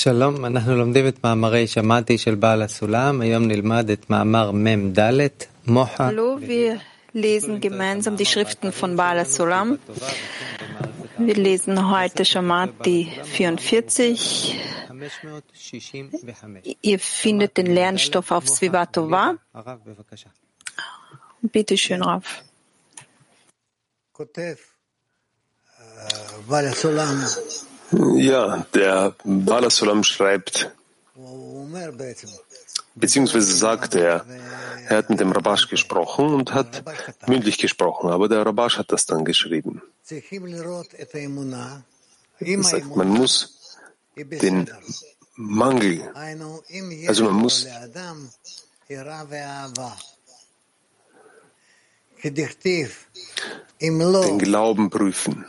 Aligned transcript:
שלום, 0.00 0.44
אנחנו 0.44 0.76
לומדים 0.76 1.08
את 1.08 1.24
מאמרי 1.24 1.66
שמעתי 1.66 2.18
של 2.18 2.34
בעל 2.34 2.62
הסולם. 2.62 3.20
היום 3.20 3.48
נלמד 3.48 3.90
את 3.90 4.10
מאמר 4.10 4.50
מ"ד, 4.50 5.00
מוחה. 5.66 6.08
Hallo, 6.08 6.40
wir 6.40 6.80
lesen 7.14 7.60
gemeinsam 7.60 8.16
die 8.16 8.26
Schriften 8.26 8.72
von 8.72 8.96
Bala 8.96 9.24
Sulam. 9.24 9.78
Wir 11.18 11.34
lesen 11.34 11.90
heute 11.90 12.24
Shamati 12.24 13.10
44. 13.24 14.54
Ihr 16.82 16.98
findet 16.98 17.56
den 17.56 17.66
Lernstoff 17.66 18.30
auf 18.30 18.46
Svivatova. 18.48 19.34
Bitte 21.42 21.76
schön, 21.76 22.02
Raf. 22.02 22.26
Ja, 27.91 28.65
der 28.73 29.15
Balasulam 29.23 30.03
schreibt, 30.03 30.71
beziehungsweise 32.95 33.53
sagt 33.53 33.95
er, 33.95 34.25
er 34.87 34.97
hat 34.97 35.09
mit 35.09 35.19
dem 35.19 35.31
Rabash 35.31 35.67
gesprochen 35.67 36.33
und 36.33 36.53
hat 36.53 36.83
mündlich 37.27 37.57
gesprochen, 37.57 38.09
aber 38.09 38.29
der 38.29 38.45
Rabash 38.45 38.77
hat 38.77 38.91
das 38.91 39.05
dann 39.05 39.25
geschrieben. 39.25 39.81
Er 42.39 42.63
sagt, 42.63 42.95
man 42.95 43.09
muss 43.09 43.77
den 44.15 44.69
Mangel, 45.35 46.01
also 47.07 47.25
man 47.25 47.35
muss 47.35 47.67
den 53.81 54.39
Glauben 54.39 54.89
prüfen. 54.89 55.45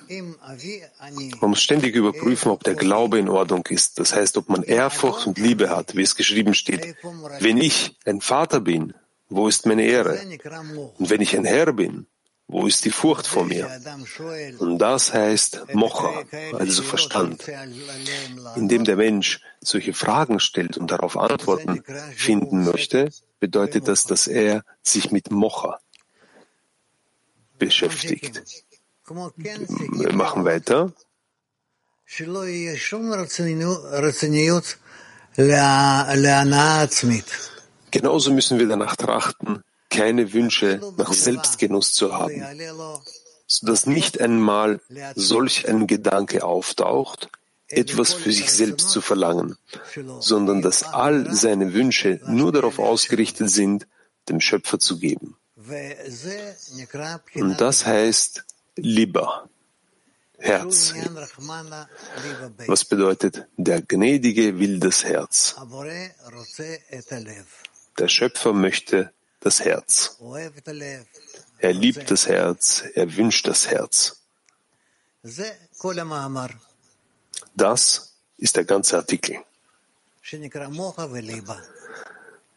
Man 1.41 1.51
muss 1.51 1.63
ständig 1.63 1.95
überprüfen, 1.95 2.51
ob 2.51 2.65
der 2.65 2.75
Glaube 2.75 3.19
in 3.19 3.29
Ordnung 3.29 3.67
ist. 3.69 3.99
Das 3.99 4.15
heißt, 4.15 4.37
ob 4.39 4.49
man 4.49 4.63
Ehrfurcht 4.63 5.27
und 5.27 5.39
Liebe 5.39 5.69
hat, 5.71 5.95
wie 5.97 6.03
es 6.03 6.17
geschrieben 6.17 6.55
steht. 6.55 6.97
Wenn 7.41 7.59
ich 7.59 7.97
ein 8.07 8.21
Vater 8.21 8.61
bin, 8.61 8.95
wo 9.29 9.49
ist 9.49 9.67
meine 9.67 9.85
Ehre? 9.85 10.21
Und 10.99 11.11
wenn 11.11 11.21
ich 11.21 11.37
ein 11.37 11.45
Herr 11.45 11.73
bin, 11.73 12.07
wo 12.49 12.67
ist 12.67 12.85
die 12.85 12.91
Furcht 12.91 13.27
vor 13.27 13.45
mir? 13.45 13.69
Und 14.59 14.79
das 14.79 15.13
heißt 15.15 15.75
Mocha, 15.75 16.23
also 16.53 16.83
Verstand. 16.83 17.45
Indem 18.57 18.85
der 18.85 18.97
Mensch 18.97 19.41
solche 19.61 19.95
Fragen 19.95 20.39
stellt 20.39 20.77
und 20.77 20.91
darauf 20.91 21.17
Antworten 21.17 21.83
finden 22.15 22.65
möchte, 22.65 23.11
bedeutet 23.41 23.89
das, 23.89 24.05
dass 24.05 24.27
er 24.27 24.65
sich 24.83 25.11
mit 25.11 25.31
Mocha 25.31 25.79
beschäftigt. 27.67 28.43
Wir 29.09 30.13
machen 30.13 30.45
weiter. 30.45 30.93
Genauso 37.91 38.33
müssen 38.33 38.59
wir 38.59 38.69
danach 38.69 38.97
trachten, 38.97 39.63
keine 39.91 40.33
Wünsche 40.33 40.81
nach 40.97 41.13
Selbstgenuss 41.13 41.93
zu 41.93 42.15
haben, 42.19 42.43
sodass 43.47 43.87
nicht 43.87 44.21
einmal 44.21 44.81
solch 45.15 45.69
ein 45.69 45.87
Gedanke 45.87 46.45
auftaucht, 46.45 47.29
etwas 47.69 48.13
für 48.13 48.33
sich 48.33 48.51
selbst 48.51 48.91
zu 48.91 49.01
verlangen, 49.01 49.57
sondern 50.21 50.61
dass 50.63 50.83
all 50.83 51.35
seine 51.35 51.73
Wünsche 51.73 52.21
nur 52.27 52.53
darauf 52.53 52.79
ausgerichtet 52.79 53.51
sind, 53.51 53.87
dem 54.29 54.41
Schöpfer 54.41 54.79
zu 54.79 54.99
geben. 54.99 55.37
Und 57.35 57.61
das 57.61 57.87
heißt 57.87 58.45
Liba, 58.77 59.49
Herz. 60.39 60.95
Was 62.67 62.85
bedeutet, 62.85 63.47
der 63.57 63.83
Gnädige 63.83 64.59
will 64.59 64.81
das 64.81 65.05
Herz. 65.05 65.55
Der 67.99 68.09
Schöpfer 68.09 68.53
möchte 68.53 69.13
das 69.41 69.61
Herz. 69.61 70.19
Er 71.59 71.73
liebt 71.73 72.11
das 72.11 72.27
Herz, 72.27 72.85
er 72.95 73.17
wünscht 73.17 73.47
das 73.47 73.69
Herz. 73.69 74.17
Das 77.55 78.15
ist 78.39 78.57
der 78.57 78.65
ganze 78.65 78.97
Artikel. 78.97 79.39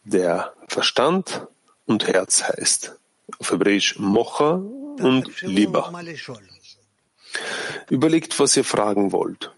Der 0.04 0.52
Verstand 0.68 1.46
und 1.86 2.06
Herz 2.06 2.42
heißt. 2.42 2.96
Auf 3.38 3.50
Hebräisch 3.50 3.98
Mocha 3.98 4.52
und 4.54 5.42
Liba. 5.42 5.92
Überlegt, 7.90 8.38
was 8.38 8.56
ihr 8.56 8.64
fragen 8.64 9.12
wollt. 9.12 9.52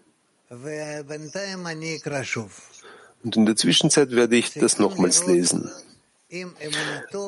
Und 3.23 3.35
in 3.35 3.45
der 3.45 3.55
Zwischenzeit 3.55 4.11
werde 4.11 4.35
ich 4.35 4.53
das 4.53 4.79
nochmals 4.79 5.25
lesen. 5.27 5.71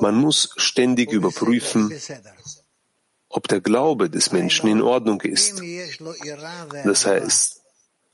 Man 0.01 0.15
muss 0.15 0.53
ständig 0.57 1.11
überprüfen, 1.11 1.93
ob 3.29 3.47
der 3.47 3.61
Glaube 3.61 4.09
des 4.09 4.31
Menschen 4.31 4.69
in 4.69 4.81
Ordnung 4.81 5.21
ist. 5.21 5.61
Das 6.83 7.05
heißt, 7.05 7.61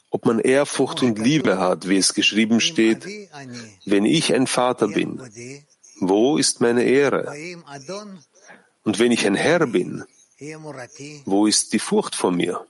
ob 0.10 0.26
man 0.26 0.40
Ehrfurcht 0.40 1.02
und 1.04 1.20
Liebe 1.20 1.60
hat, 1.60 1.88
wie 1.90 1.98
es 1.98 2.14
geschrieben 2.14 2.62
steht, 2.62 3.06
wenn 3.86 4.06
ich 4.06 4.34
ein 4.34 4.48
Vater 4.48 4.88
bin, 4.88 5.22
wo 6.00 6.38
ist 6.38 6.62
meine 6.62 6.84
Ehre? 6.84 7.34
Und 8.84 9.00
wenn 9.00 9.12
ich 9.12 9.26
ein 9.26 9.36
Herr 9.36 9.66
bin, 9.68 10.04
wo 11.26 11.48
ist 11.48 11.74
die 11.74 11.80
Furcht 11.80 12.16
vor 12.16 12.32
mir? 12.32 12.66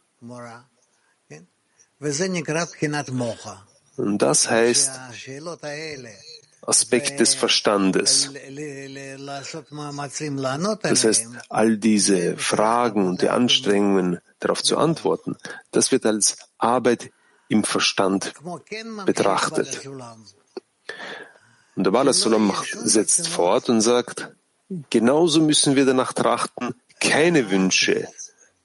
Und 3.97 4.17
das 4.19 4.49
heißt 4.49 4.91
Aspekt 6.61 7.19
des 7.19 7.33
Verstandes. 7.33 8.31
Das 10.81 11.03
heißt, 11.03 11.27
all 11.49 11.77
diese 11.77 12.37
Fragen 12.37 13.07
und 13.07 13.21
die 13.21 13.29
Anstrengungen 13.29 14.19
darauf 14.39 14.61
zu 14.61 14.77
antworten, 14.77 15.37
das 15.71 15.91
wird 15.91 16.05
als 16.05 16.37
Arbeit 16.57 17.11
im 17.47 17.63
Verstand 17.63 18.33
betrachtet. 19.05 19.87
Und 21.77 21.83
der 21.83 21.91
Bala 21.91 22.11
Sulam 22.11 22.51
setzt 22.83 23.27
fort 23.27 23.69
und 23.69 23.81
sagt, 23.81 24.31
genauso 24.89 25.41
müssen 25.41 25.75
wir 25.75 25.85
danach 25.85 26.11
trachten, 26.11 26.73
keine 26.99 27.51
Wünsche 27.51 28.07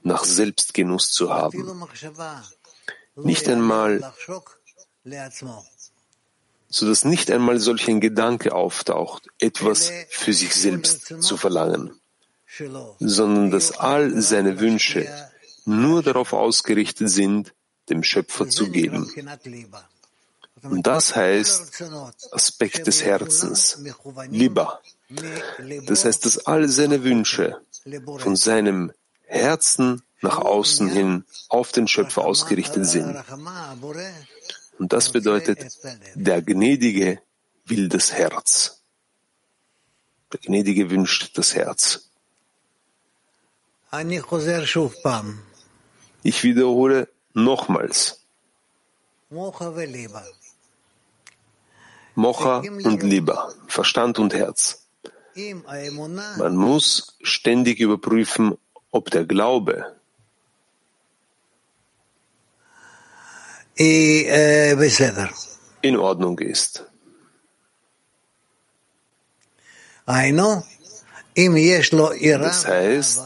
nach 0.02 0.24
Selbstgenuss 0.24 1.12
zu 1.12 1.30
haben. 1.30 1.86
Nicht 3.16 3.46
einmal, 3.50 4.14
so 6.68 6.88
dass 6.88 7.04
nicht 7.04 7.30
einmal 7.30 7.60
solch 7.60 7.86
ein 7.88 8.00
Gedanke 8.00 8.54
auftaucht, 8.54 9.28
etwas 9.38 9.92
für 10.08 10.32
sich 10.32 10.54
selbst 10.54 11.14
zu 11.20 11.36
verlangen, 11.36 12.00
sondern 12.98 13.50
dass 13.50 13.72
all 13.72 14.22
seine 14.22 14.58
Wünsche 14.58 15.06
nur 15.66 16.02
darauf 16.02 16.32
ausgerichtet 16.32 17.10
sind, 17.10 17.52
dem 17.90 18.02
Schöpfer 18.02 18.48
zu 18.48 18.70
geben. 18.70 19.12
Und 20.62 20.86
das 20.86 21.16
heißt 21.16 21.82
Aspekt 22.30 22.86
des 22.86 23.02
Herzens, 23.02 23.78
Liba. 24.30 24.80
Das 25.86 26.04
heißt, 26.04 26.24
dass 26.24 26.46
all 26.46 26.68
seine 26.68 27.02
Wünsche 27.04 27.60
von 28.18 28.36
seinem 28.36 28.92
Herzen 29.26 30.02
nach 30.20 30.38
außen 30.38 30.88
hin 30.88 31.24
auf 31.48 31.72
den 31.72 31.88
Schöpfer 31.88 32.24
ausgerichtet 32.24 32.86
sind. 32.86 33.16
Und 34.78 34.92
das 34.92 35.10
bedeutet, 35.10 35.78
der 36.14 36.42
Gnädige 36.42 37.20
will 37.66 37.88
das 37.88 38.12
Herz. 38.12 38.82
Der 40.32 40.40
Gnädige 40.40 40.90
wünscht 40.90 41.36
das 41.36 41.54
Herz. 41.54 42.08
Ich 46.22 46.44
wiederhole 46.44 47.08
nochmals. 47.34 48.20
Mocha 52.14 52.58
und 52.58 53.02
Liba, 53.02 53.52
Verstand 53.66 54.18
und 54.18 54.34
Herz. 54.34 54.86
Man 56.36 56.56
muss 56.56 57.16
ständig 57.22 57.80
überprüfen, 57.80 58.58
ob 58.90 59.10
der 59.10 59.24
Glaube 59.24 59.96
in 65.80 65.96
Ordnung 65.96 66.38
ist. 66.38 66.84
Das 72.44 72.66
heißt, 72.66 73.22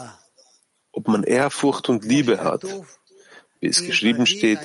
ob 0.92 1.08
man 1.08 1.24
Ehrfurcht 1.24 1.88
und 1.88 2.04
Liebe 2.04 2.42
hat, 2.44 2.62
wie 3.60 3.66
es 3.66 3.82
geschrieben 3.84 4.26
steht, 4.26 4.60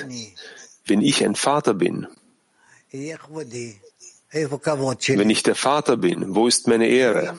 wenn 0.85 1.01
ich 1.01 1.23
ein 1.25 1.35
Vater 1.35 1.73
bin, 1.73 2.07
wenn 4.33 5.29
ich 5.29 5.43
der 5.43 5.55
Vater 5.55 5.97
bin, 5.97 6.35
wo 6.35 6.47
ist 6.47 6.67
meine 6.67 6.87
Ehre? 6.87 7.37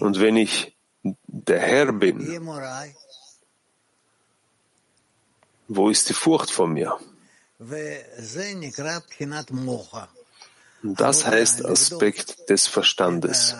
Und 0.00 0.20
wenn 0.20 0.36
ich 0.36 0.76
der 1.02 1.60
Herr 1.60 1.92
bin, 1.92 2.18
wo 5.68 5.90
ist 5.90 6.08
die 6.08 6.14
Furcht 6.14 6.50
vor 6.50 6.68
mir? 6.68 6.98
Das 10.82 11.26
heißt 11.26 11.64
Aspekt 11.64 12.48
des 12.48 12.66
Verstandes. 12.66 13.54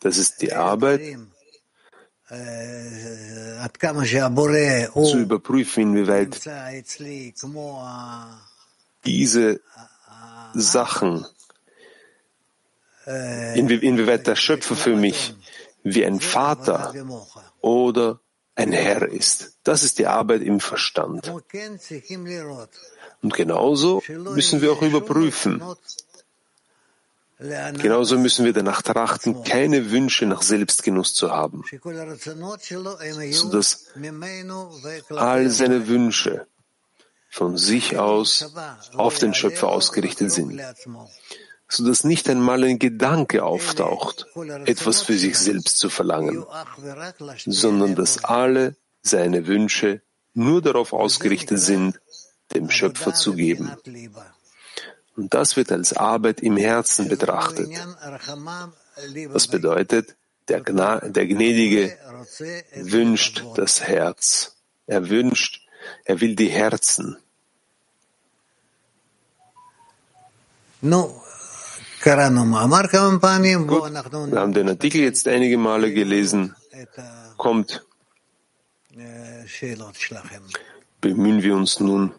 Das 0.00 0.18
ist 0.18 0.42
die 0.42 0.52
Arbeit, 0.52 1.18
zu 4.92 5.18
überprüfen, 5.18 5.82
inwieweit 5.82 6.40
diese 9.04 9.60
Sachen, 10.54 11.26
inwie 13.06 13.76
inwieweit 13.76 14.26
der 14.26 14.36
Schöpfer 14.36 14.76
für 14.76 14.96
mich 14.96 15.34
wie 15.82 16.04
ein 16.06 16.20
Vater 16.20 16.94
oder 17.60 18.20
ein 18.54 18.72
Herr 18.72 19.08
ist. 19.08 19.58
Das 19.64 19.82
ist 19.82 19.98
die 19.98 20.06
Arbeit 20.06 20.42
im 20.42 20.60
Verstand. 20.60 21.30
Und 23.22 23.34
genauso 23.34 24.02
müssen 24.08 24.62
wir 24.62 24.72
auch 24.72 24.82
überprüfen. 24.82 25.62
Genauso 27.38 28.16
müssen 28.16 28.44
wir 28.44 28.52
danach 28.52 28.80
trachten, 28.80 29.42
keine 29.42 29.90
Wünsche 29.90 30.24
nach 30.24 30.40
Selbstgenuss 30.40 31.14
zu 31.14 31.30
haben, 31.30 31.64
sodass 33.32 33.86
all 35.10 35.50
seine 35.50 35.88
Wünsche 35.88 36.46
von 37.34 37.58
sich 37.58 37.98
aus 37.98 38.54
auf 38.94 39.18
den 39.18 39.34
Schöpfer 39.34 39.68
ausgerichtet 39.68 40.30
sind, 40.30 40.62
sodass 41.68 42.04
nicht 42.04 42.30
einmal 42.30 42.62
ein 42.62 42.78
Gedanke 42.78 43.42
auftaucht, 43.42 44.28
etwas 44.66 45.02
für 45.02 45.18
sich 45.18 45.36
selbst 45.36 45.78
zu 45.78 45.90
verlangen, 45.90 46.46
sondern 47.44 47.96
dass 47.96 48.22
alle 48.22 48.76
seine 49.02 49.48
Wünsche 49.48 50.00
nur 50.32 50.62
darauf 50.62 50.92
ausgerichtet 50.92 51.58
sind, 51.58 52.00
dem 52.54 52.70
Schöpfer 52.70 53.14
zu 53.14 53.34
geben. 53.34 53.72
Und 55.16 55.34
das 55.34 55.56
wird 55.56 55.72
als 55.72 55.92
Arbeit 55.92 56.40
im 56.40 56.56
Herzen 56.56 57.08
betrachtet. 57.08 57.68
Was 59.30 59.48
bedeutet, 59.48 60.14
der, 60.46 60.60
Gna 60.60 61.00
der 61.00 61.26
Gnädige 61.26 61.98
wünscht 62.76 63.42
das 63.56 63.82
Herz. 63.82 64.54
Er 64.86 65.08
wünscht, 65.10 65.66
er 66.04 66.20
will 66.20 66.36
die 66.36 66.50
Herzen. 66.50 67.16
Gut, 73.66 73.84
wir 74.32 74.40
haben 74.42 74.52
den 74.52 74.68
Artikel 74.68 75.00
jetzt 75.00 75.26
einige 75.26 75.56
Male 75.56 75.88
gelesen. 75.92 76.54
Kommt, 77.38 77.82
bemühen 81.00 81.42
wir 81.42 81.54
uns 81.56 81.80
nun, 81.80 82.12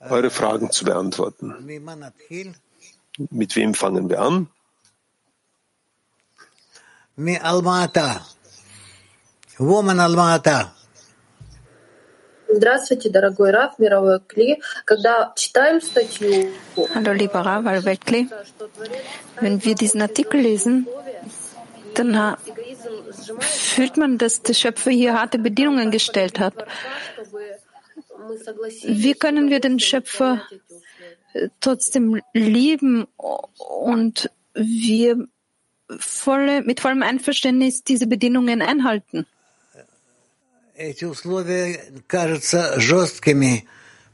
eure 0.00 0.30
Fragen 0.30 0.70
zu 0.70 0.84
beantworten. 0.84 1.48
Mit 3.30 3.56
wem 3.56 3.74
fangen 3.74 4.08
wir 4.10 4.20
an? 4.20 4.48
Woman 9.58 10.00
Almata. 10.00 10.72
Здравствуйте, 12.51 13.09
дорогой 13.09 13.51
Раф, 13.51 13.77
мировой 13.77 14.19
Кли. 14.21 14.61
Когда 14.85 15.33
читаем 15.35 15.81
статью, 15.81 16.49
Hallo, 16.95 17.11
lieber 17.13 17.45
Rav 17.45 17.67
Al-Welkli. 17.67 18.29
Wenn 19.41 19.63
wir 19.63 19.75
diesen 19.75 20.01
Artikel 20.01 20.39
lesen, 20.41 20.87
dann 21.93 22.37
fühlt 23.39 23.97
man, 23.97 24.17
dass 24.17 24.41
der 24.41 24.53
Schöpfer 24.53 24.91
hier 24.91 25.19
harte 25.19 25.39
Bedingungen 25.39 25.91
gestellt 25.91 26.39
hat. 26.39 26.53
Wie 28.83 29.13
können 29.13 29.49
wir 29.49 29.59
den 29.59 29.79
Schöpfer 29.79 30.41
äh, 31.33 31.49
trotzdem 31.59 32.21
lieben 32.33 33.07
und 33.57 34.29
wir 34.53 35.27
volle, 35.97 36.61
mit 36.61 36.79
vollem 36.79 37.03
Einverständnis 37.03 37.83
diese 37.83 38.07
Bedingungen 38.07 38.61
einhalten? 38.61 39.25
Эти 40.75 41.05
условия 41.05 41.79
кажутся 42.05 42.79
жесткими, 42.79 43.65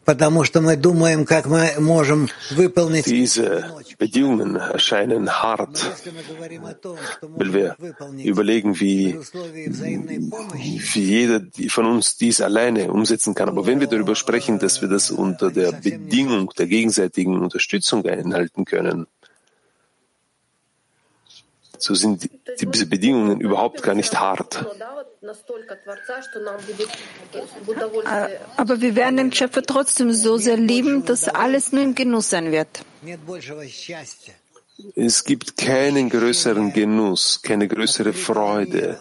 потому 0.05 0.45
что 0.45 0.61
мы 0.61 0.77
думаем, 0.77 1.25
как 1.25 1.45
мы 1.45 1.73
можем 1.77 2.29
выполнить. 2.51 3.05
Diese 3.05 3.65
Bedingungen 3.99 4.55
erscheinen 4.55 5.27
hart, 5.27 5.77
weil 7.21 7.53
wir 7.53 7.75
überlegen, 8.23 8.79
wie, 8.79 9.19
wie 10.93 11.01
jeder 11.01 11.41
von 11.69 11.85
uns 11.85 12.15
dies 12.17 12.41
alleine 12.41 12.91
umsetzen 12.91 13.35
kann. 13.35 13.49
Aber 13.49 13.65
wenn 13.65 13.79
wir 13.79 13.87
darüber 13.87 14.15
sprechen, 14.15 14.59
dass 14.59 14.81
wir 14.81 14.89
das 14.89 15.11
unter 15.11 15.51
der 15.51 15.73
Bedingung 15.73 16.49
der 16.57 16.67
gegenseitigen 16.67 17.39
Unterstützung 17.41 18.05
einhalten 18.05 18.65
können, 18.65 19.07
so 21.78 21.94
sind 21.94 22.28
diese 22.60 22.86
Bedingungen 22.86 23.40
überhaupt 23.40 23.82
gar 23.82 23.94
nicht 23.94 24.18
hart. 24.18 24.64
Aber 28.56 28.80
wir 28.80 28.96
werden 28.96 29.16
den 29.16 29.32
Schöpfer 29.32 29.62
trotzdem 29.62 30.12
so 30.12 30.36
sehr 30.38 30.56
lieben, 30.56 31.04
dass 31.04 31.28
alles 31.28 31.72
nur 31.72 31.82
im 31.82 31.94
Genuss 31.94 32.30
sein 32.30 32.52
wird. 32.52 32.68
Es 34.94 35.24
gibt 35.24 35.56
keinen 35.56 36.08
größeren 36.08 36.72
Genuss, 36.72 37.42
keine 37.42 37.66
größere 37.66 38.12
Freude 38.12 39.00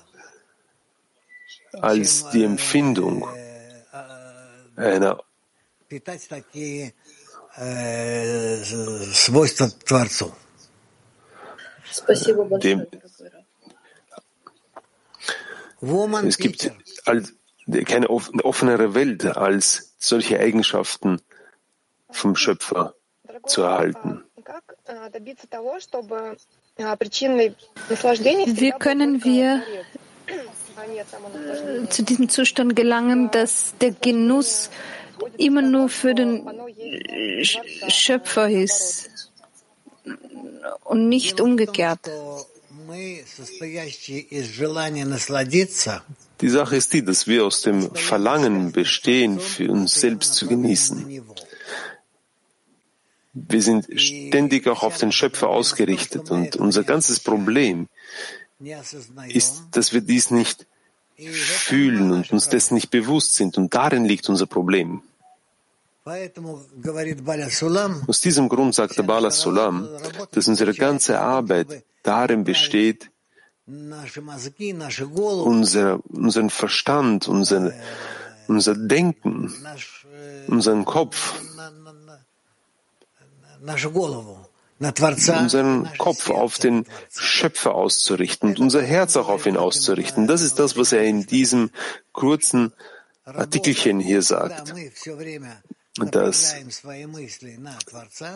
als 1.73 2.29
die 2.29 2.43
Empfindung 2.43 3.27
einer 4.75 5.19
dem, 12.61 12.87
es 16.27 16.37
gibt 16.37 16.71
keine 17.85 18.09
offenere 18.09 18.95
Welt, 18.95 19.25
als 19.25 19.93
solche 19.99 20.39
Eigenschaften 20.39 21.21
vom 22.09 22.35
Schöpfer 22.35 22.95
zu 23.45 23.63
erhalten. 23.63 24.23
Wie 26.77 28.71
können 28.79 29.23
wir 29.23 29.63
zu 31.89 32.03
diesem 32.03 32.29
Zustand 32.29 32.75
gelangen, 32.75 33.31
dass 33.31 33.75
der 33.79 33.91
Genuss 33.91 34.69
immer 35.37 35.61
nur 35.61 35.89
für 35.89 36.13
den 36.13 36.47
Schöpfer 37.43 38.49
ist 38.49 39.26
und 40.83 41.09
nicht 41.09 41.41
umgekehrt? 41.41 42.09
Die 46.41 46.49
Sache 46.49 46.75
ist 46.75 46.93
die, 46.93 47.03
dass 47.03 47.27
wir 47.27 47.45
aus 47.45 47.61
dem 47.61 47.95
Verlangen 47.95 48.71
bestehen, 48.71 49.39
für 49.39 49.71
uns 49.71 49.93
selbst 49.95 50.35
zu 50.35 50.47
genießen. 50.47 51.23
Wir 53.33 53.61
sind 53.61 53.87
ständig 53.99 54.67
auch 54.67 54.83
auf 54.83 54.97
den 54.97 55.11
Schöpfer 55.11 55.49
ausgerichtet 55.49 56.31
und 56.31 56.55
unser 56.55 56.83
ganzes 56.83 57.19
Problem 57.19 57.87
ist, 59.27 59.63
dass 59.71 59.93
wir 59.93 60.01
dies 60.01 60.31
nicht 60.31 60.65
fühlen 61.17 62.11
und 62.11 62.31
uns 62.31 62.49
dessen 62.49 62.75
nicht 62.75 62.89
bewusst 62.89 63.35
sind 63.35 63.57
und 63.57 63.73
darin 63.73 64.05
liegt 64.05 64.29
unser 64.29 64.47
Problem. 64.47 65.01
Aus 68.07 68.21
diesem 68.21 68.47
Grund 68.49 68.75
sagte 68.75 69.03
Bala 69.03 69.31
Sulam, 69.31 69.89
dass 70.31 70.47
unsere 70.47 70.73
ganze 70.73 71.19
Arbeit 71.19 71.83
darin 72.03 72.43
besteht, 72.43 73.11
unser, 75.43 75.99
unseren 76.07 76.49
Verstand, 76.49 77.27
unser, 77.27 77.73
unser 78.47 78.75
Denken, 78.75 79.53
unseren 80.47 80.85
Kopf, 80.85 81.41
unseren 84.79 85.89
Kopf 85.97 86.29
auf 86.29 86.57
den 86.59 86.85
Schöpfer 87.11 87.75
auszurichten 87.75 88.49
und 88.49 88.59
unser 88.59 88.81
Herz 88.81 89.17
auch 89.17 89.27
auf 89.27 89.45
ihn 89.45 89.57
auszurichten. 89.57 90.27
Das 90.27 90.41
ist 90.41 90.59
das, 90.59 90.77
was 90.77 90.93
er 90.93 91.03
in 91.03 91.25
diesem 91.25 91.71
kurzen 92.13 92.71
Artikelchen 93.25 93.99
hier 93.99 94.21
sagt. 94.21 94.73
Dass 95.97 96.55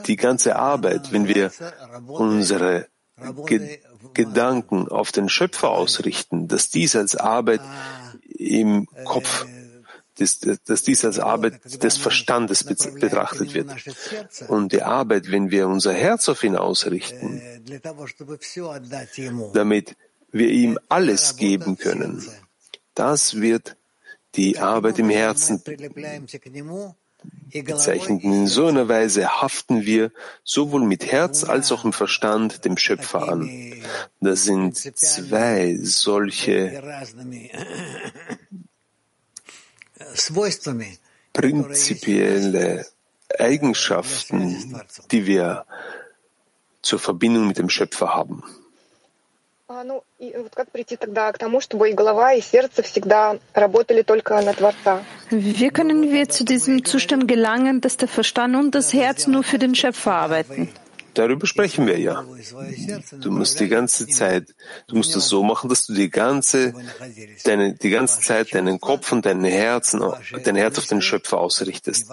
die 0.07 0.15
ganze 0.15 0.55
Arbeit, 0.55 1.11
wenn 1.11 1.27
wir 1.27 1.51
unsere 2.07 2.87
Ge 3.45 3.79
Gedanken 4.13 4.87
auf 4.87 5.11
den 5.11 5.29
Schöpfer 5.29 5.69
ausrichten, 5.69 6.47
dass 6.47 6.69
dies 6.69 6.95
als 6.95 7.15
Arbeit 7.15 7.61
im 8.35 8.87
Kopf, 9.05 9.45
dass, 10.17 10.39
dass 10.39 10.83
dies 10.83 11.05
als 11.05 11.19
Arbeit 11.19 11.83
des 11.83 11.97
Verstandes 11.97 12.63
betrachtet 12.63 13.53
wird. 13.53 13.69
Und 14.47 14.73
die 14.73 14.81
Arbeit, 14.81 15.31
wenn 15.31 15.51
wir 15.51 15.67
unser 15.67 15.93
Herz 15.93 16.29
auf 16.29 16.43
ihn 16.43 16.55
ausrichten, 16.55 17.41
damit 19.53 19.95
wir 20.31 20.49
ihm 20.49 20.79
alles 20.89 21.35
geben 21.35 21.77
können, 21.77 22.25
das 22.95 23.39
wird 23.39 23.77
die 24.35 24.57
Arbeit 24.57 24.99
im 24.99 25.09
Herzen 25.09 25.61
bezeichnet. 27.51 28.23
In 28.23 28.47
so 28.47 28.67
einer 28.67 28.87
Weise 28.87 29.41
haften 29.41 29.85
wir 29.85 30.11
sowohl 30.43 30.85
mit 30.85 31.11
Herz 31.11 31.43
als 31.43 31.71
auch 31.71 31.83
im 31.83 31.93
Verstand 31.93 32.65
dem 32.65 32.77
Schöpfer 32.77 33.29
an. 33.29 33.49
Das 34.19 34.43
sind 34.43 34.77
zwei 34.77 35.77
solche 35.81 36.81
prinzipielle 41.33 42.85
Eigenschaften, 43.37 44.81
die 45.11 45.25
wir 45.25 45.65
zur 46.81 46.99
Verbindung 46.99 47.47
mit 47.47 47.57
dem 47.57 47.69
Schöpfer 47.69 48.13
haben. 48.13 48.43
Ну, 49.70 50.04
и 50.20 50.32
вот 50.36 50.54
как 50.54 50.70
прийти 50.70 50.96
тогда 50.96 51.32
к 51.32 51.38
тому, 51.38 51.60
чтобы 51.60 51.90
и 51.90 51.92
голова, 51.92 52.34
и 52.34 52.40
сердце 52.40 52.84
всегда 52.84 53.36
работали 53.52 54.02
только 54.02 54.40
на 54.40 54.52
Творца? 54.52 55.02
Wie 55.30 55.70
können 55.70 56.12
wir 56.12 56.28
zu 56.28 56.44
diesem 56.44 56.84
Zustand 56.84 57.26
gelangen, 57.26 57.80
dass 57.80 57.96
der 57.96 58.06
Verstand 58.06 58.54
und 58.54 58.76
das 58.76 58.92
Herz 58.92 59.26
nur 59.26 59.42
für 59.42 59.58
den 59.58 59.74
Schöpfer 59.74 60.12
arbeiten? 60.12 60.68
Darüber 61.14 61.46
sprechen 61.46 61.86
wir 61.86 61.98
ja. 61.98 62.24
Du 63.10 63.30
musst 63.32 63.58
die 63.58 63.68
ganze 63.68 64.06
Zeit, 64.06 64.54
du 64.86 64.96
musst 64.96 65.16
das 65.16 65.26
so 65.26 65.42
machen, 65.42 65.68
dass 65.68 65.86
du 65.86 65.94
die 65.94 66.10
ganze, 66.10 66.74
deine, 67.44 67.74
die 67.74 67.90
ganze 67.90 68.20
Zeit 68.20 68.54
deinen 68.54 68.78
Kopf 68.78 69.10
und 69.12 69.26
dein 69.26 69.42
Herzen, 69.42 70.00
dein 70.44 70.56
Herz 70.56 70.78
auf 70.78 70.86
den 70.86 71.02
Schöpfer 71.02 71.38
ausrichtest. 71.38 72.08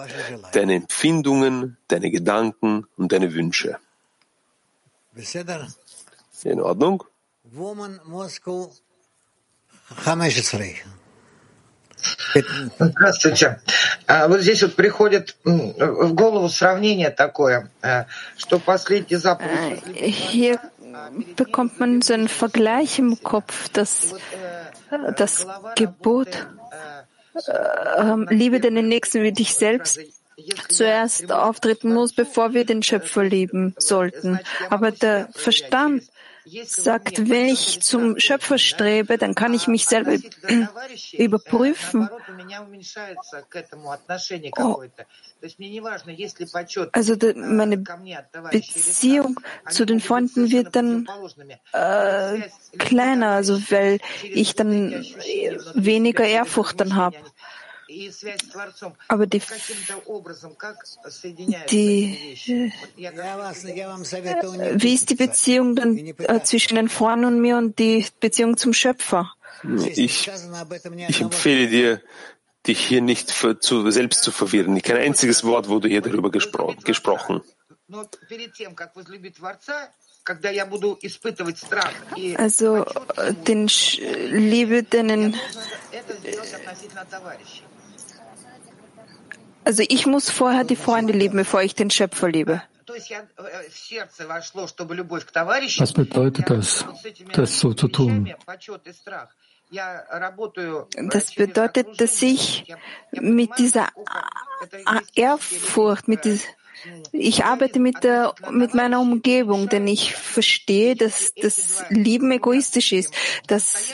Deine 0.52 0.74
Empfindungen, 0.74 1.76
deine 1.86 2.10
Gedanken 2.10 2.86
und 2.96 3.12
deine 3.12 3.32
Wünsche. 3.34 3.78
In 6.42 6.60
Ordnung? 6.60 7.04
Woman 7.52 8.00
Moscow 8.06 8.72
15. 10.04 10.84
Здравствуйте. 12.78 13.60
Вот 14.08 14.40
здесь 14.40 14.62
вот 14.62 14.74
приходит 14.74 15.36
в 15.44 16.12
голову 16.14 16.48
сравнение 16.48 17.10
такое, 17.10 17.70
что 18.36 18.58
последний 18.58 19.16
заповедь... 19.16 19.82
Hier 19.94 20.60
bekommt 21.36 21.80
man 21.80 22.02
so 22.02 22.14
einen 22.14 22.28
Vergleich 22.28 22.98
im 22.98 23.22
Kopf, 23.22 23.68
dass 23.70 24.14
das 25.16 25.46
Gebot, 25.76 26.28
äh, 27.34 28.34
liebe 28.34 28.60
deinen 28.60 28.88
Nächsten 28.88 29.22
wie 29.22 29.32
dich 29.32 29.54
selbst, 29.54 29.98
zuerst 30.68 31.32
auftreten 31.32 31.92
muss, 31.92 32.12
bevor 32.12 32.54
wir 32.54 32.64
den 32.64 32.82
Schöpfer 32.82 33.24
lieben 33.24 33.74
sollten. 33.78 34.38
Aber 34.70 34.92
der 34.92 35.28
Verstand 35.34 36.04
sagt, 36.65 37.29
wenn 37.29 37.45
ich 37.47 37.81
zum 37.81 38.19
Schöpfer 38.19 38.57
strebe, 38.57 39.17
dann 39.17 39.35
kann 39.35 39.53
ich 39.53 39.67
mich 39.67 39.85
selber 39.85 40.13
überprüfen. 41.13 42.09
Oh. 44.57 44.83
Also 46.91 47.15
meine 47.35 47.77
Beziehung 48.51 49.39
zu 49.69 49.85
den 49.85 49.99
Freunden 50.01 50.51
wird 50.51 50.75
dann 50.75 51.07
äh, 51.71 52.41
kleiner, 52.77 53.31
also 53.31 53.59
weil 53.69 53.99
ich 54.23 54.55
dann 54.55 55.05
weniger 55.75 56.25
Ehrfurcht 56.25 56.79
dann 56.81 56.95
habe. 56.95 57.17
Aber 59.07 59.27
die, 59.27 59.41
die, 61.69 62.73
wie 64.75 64.93
ist 64.93 65.09
die 65.09 65.15
Beziehung 65.15 65.75
dann 65.75 65.97
äh, 65.97 66.43
zwischen 66.43 66.75
den 66.75 66.89
Freunden 66.89 67.25
und 67.25 67.41
mir 67.41 67.57
und 67.57 67.79
die 67.79 68.05
Beziehung 68.19 68.57
zum 68.57 68.73
Schöpfer? 68.73 69.31
Ich, 69.95 70.29
ich 71.07 71.21
empfehle 71.21 71.67
dir, 71.67 72.01
dich 72.67 72.79
hier 72.85 73.01
nicht 73.01 73.31
für, 73.31 73.59
zu, 73.59 73.89
selbst 73.91 74.23
zu 74.23 74.31
verwirren. 74.31 74.81
Kein 74.81 74.97
einziges 74.97 75.43
Wort 75.43 75.67
wurde 75.67 75.87
hier 75.89 76.01
darüber 76.01 76.31
gespro 76.31 76.75
gesprochen. 76.83 77.41
Also 82.37 82.85
den 83.47 83.67
Liebe, 84.29 84.83
denen 84.83 85.35
also 89.69 89.83
ich 89.87 90.07
muss 90.07 90.31
vorher 90.31 90.63
die 90.63 90.75
Freunde 90.75 91.13
lieben, 91.13 91.37
bevor 91.37 91.61
ich 91.61 91.75
den 91.75 91.91
Schöpfer 91.91 92.27
liebe. 92.27 92.63
Was 95.77 95.93
bedeutet 95.93 96.49
das, 96.49 96.85
das 97.33 97.59
so 97.59 97.75
zu 97.75 97.87
tun? 97.87 98.33
Das 101.11 101.35
bedeutet, 101.35 102.01
dass 102.01 102.21
ich 102.23 102.65
mit 103.11 103.51
dieser 103.59 103.89
Ehrfurcht, 105.13 106.07
mit 106.07 106.25
dieser 106.25 106.47
ich 107.11 107.45
arbeite 107.45 107.79
mit, 107.79 108.03
der, 108.03 108.33
mit 108.51 108.73
meiner 108.73 108.99
Umgebung, 108.99 109.69
denn 109.69 109.87
ich 109.87 110.15
verstehe, 110.15 110.95
dass 110.95 111.33
das 111.33 111.83
Lieben 111.89 112.31
egoistisch 112.31 112.93
ist. 112.93 113.13
Das 113.47 113.93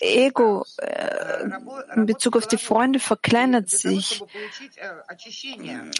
Ego 0.00 0.64
äh, 0.78 1.44
in 1.96 2.06
Bezug 2.06 2.36
auf 2.36 2.46
die 2.46 2.58
Freunde 2.58 2.98
verkleinert 2.98 3.70
sich. 3.70 4.22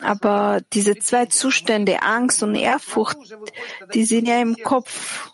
Aber 0.03 0.61
diese 0.73 0.99
zwei 0.99 1.27
Zustände, 1.27 2.03
Angst 2.03 2.43
und 2.43 2.55
Ehrfurcht, 2.55 3.17
die 3.95 4.05
sind 4.05 4.29
ja 4.29 4.41
im 4.41 4.57
Kopf. 4.63 5.31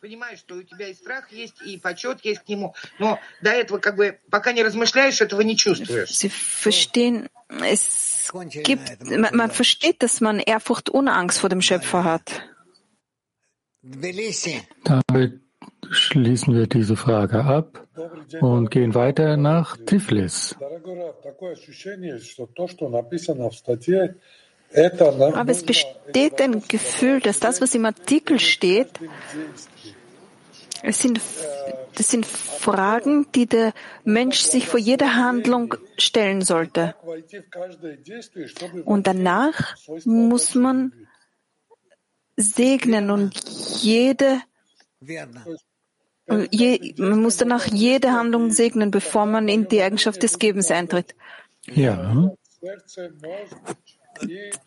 Понимаешь, 0.00 0.38
что 0.38 0.54
у 0.54 0.62
тебя 0.62 0.86
и 0.88 0.94
страх 0.94 1.32
есть, 1.32 1.60
и 1.66 1.76
почет 1.76 2.24
есть 2.24 2.42
к 2.44 2.48
нему, 2.48 2.72
но 3.00 3.18
до 3.42 3.50
этого, 3.50 3.78
как 3.78 3.96
бы, 3.96 4.20
пока 4.30 4.52
не 4.52 4.62
размышляешь, 4.62 5.20
этого 5.20 5.40
не 5.40 5.56
чувствуешь. 5.56 6.10
Sie 6.10 6.28
verstehen, 6.28 7.28
es 7.64 8.30
gibt, 8.62 9.00
man, 9.10 9.34
man 9.34 9.50
versteht, 9.50 10.04
dass 10.04 10.20
man 10.20 10.38
Ehrfurcht 10.38 10.88
ohne 10.88 11.14
Angst 11.14 11.40
vor 11.40 11.50
dem 11.50 11.60
Schöpfer 11.60 12.04
hat. 12.04 12.42
Damit 13.82 15.40
schließen 15.90 16.54
wir 16.54 16.68
diese 16.68 16.94
Frage 16.94 17.44
ab 17.44 17.88
und 18.40 18.70
gehen 18.70 18.94
weiter 18.94 19.36
nach 19.36 19.76
Tiflis. 19.78 20.54
Aber 24.74 25.50
es 25.50 25.62
besteht 25.62 26.40
ein 26.40 26.62
Gefühl, 26.68 27.20
dass 27.20 27.40
das, 27.40 27.60
was 27.60 27.74
im 27.74 27.86
Artikel 27.86 28.38
steht, 28.38 28.90
es 30.82 31.00
sind, 31.00 31.20
das 31.94 32.10
sind 32.10 32.26
Fragen, 32.26 33.26
die 33.34 33.46
der 33.46 33.72
Mensch 34.04 34.40
sich 34.40 34.68
vor 34.68 34.78
jeder 34.78 35.16
Handlung 35.16 35.74
stellen 35.96 36.42
sollte. 36.42 36.94
Und 38.84 39.06
danach 39.06 39.76
muss 40.04 40.54
man 40.54 40.92
segnen 42.36 43.10
und 43.10 43.34
jede, 43.82 44.40
je, 46.50 46.94
man 46.98 47.22
muss 47.22 47.38
danach 47.38 47.66
jede 47.66 48.12
Handlung 48.12 48.50
segnen, 48.52 48.90
bevor 48.90 49.26
man 49.26 49.48
in 49.48 49.66
die 49.66 49.82
Eigenschaft 49.82 50.22
des 50.22 50.38
Gebens 50.38 50.70
eintritt. 50.70 51.16
Ja. 51.66 52.30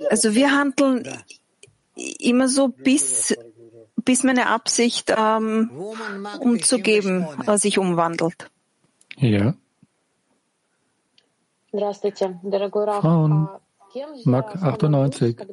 Also 0.10 0.36
wir 0.36 0.52
handeln 0.52 1.08
immer 2.20 2.48
so, 2.48 2.70
bis, 2.70 3.36
bis 3.96 4.24
meine 4.24 4.48
Absicht 4.48 5.14
ähm, 5.16 5.70
umzugeben 6.40 7.28
äh, 7.46 7.58
sich 7.58 7.78
umwandelt. 7.78 8.50
Ja. 9.18 9.54
Frauen, 13.02 13.50
Mark 14.26 14.56
98. 14.56 15.38
Zu 15.38 15.44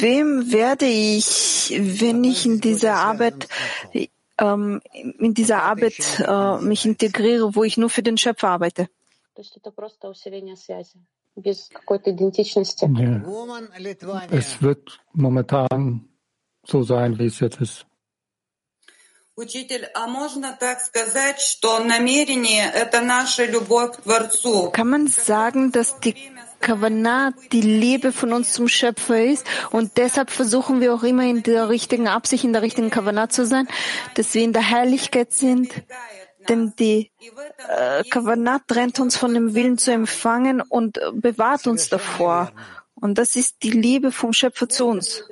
wem 0.00 0.52
werde 0.52 0.86
ich, 0.86 1.74
wenn 1.76 2.24
ich 2.24 2.46
in 2.46 2.60
dieser 2.60 2.94
Arbeit 2.94 3.48
ähm, 4.38 4.80
in 4.92 5.34
dieser 5.34 5.62
Arbeit 5.62 6.22
äh, 6.26 6.58
mich 6.58 6.84
integriere, 6.84 7.54
wo 7.54 7.64
ich 7.64 7.76
nur 7.76 7.90
für 7.90 8.02
den 8.02 8.18
Schöpfer 8.18 8.48
arbeite? 8.48 8.88
Ja. 12.96 13.22
Es 14.30 14.62
wird 14.62 15.00
momentan 15.12 16.08
so 16.64 16.82
sein, 16.82 17.18
wie 17.18 17.26
es 17.26 17.40
jetzt 17.40 17.60
ist. 17.60 17.86
Kann 24.72 24.88
man 24.88 25.06
sagen, 25.08 25.72
dass 25.72 26.00
die 26.00 26.14
Kavanah 26.60 27.32
die 27.52 27.60
Liebe 27.60 28.12
von 28.12 28.32
uns 28.32 28.54
zum 28.54 28.66
Schöpfer 28.66 29.22
ist 29.22 29.46
und 29.70 29.98
deshalb 29.98 30.30
versuchen 30.30 30.80
wir 30.80 30.94
auch 30.94 31.02
immer 31.02 31.24
in 31.24 31.42
der 31.42 31.68
richtigen 31.68 32.08
Absicht, 32.08 32.44
in 32.44 32.54
der 32.54 32.62
richtigen 32.62 32.88
Kavanah 32.88 33.28
zu 33.28 33.44
sein, 33.44 33.68
dass 34.14 34.32
wir 34.32 34.42
in 34.42 34.54
der 34.54 34.70
Heiligkeit 34.70 35.34
sind, 35.34 35.70
denn 36.48 36.72
die 36.78 37.10
äh, 37.68 38.04
Kavanah 38.04 38.60
trennt 38.66 39.00
uns 39.00 39.16
von 39.16 39.34
dem 39.34 39.54
Willen 39.54 39.78
zu 39.78 39.92
empfangen 39.92 40.60
und 40.60 41.00
bewahrt 41.12 41.66
uns 41.66 41.88
davor. 41.88 42.52
Und 42.94 43.18
das 43.18 43.36
ist 43.36 43.62
die 43.62 43.70
Liebe 43.70 44.12
vom 44.12 44.32
Schöpfer 44.32 44.68
zu 44.68 44.86
uns. 44.86 45.24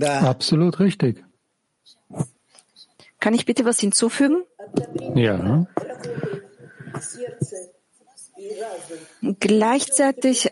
Absolut 0.00 0.80
richtig. 0.80 1.24
Kann 3.20 3.34
ich 3.34 3.44
bitte 3.44 3.64
was 3.64 3.78
hinzufügen? 3.78 4.42
Ja. 5.14 5.66
Gleichzeitig 9.40 10.50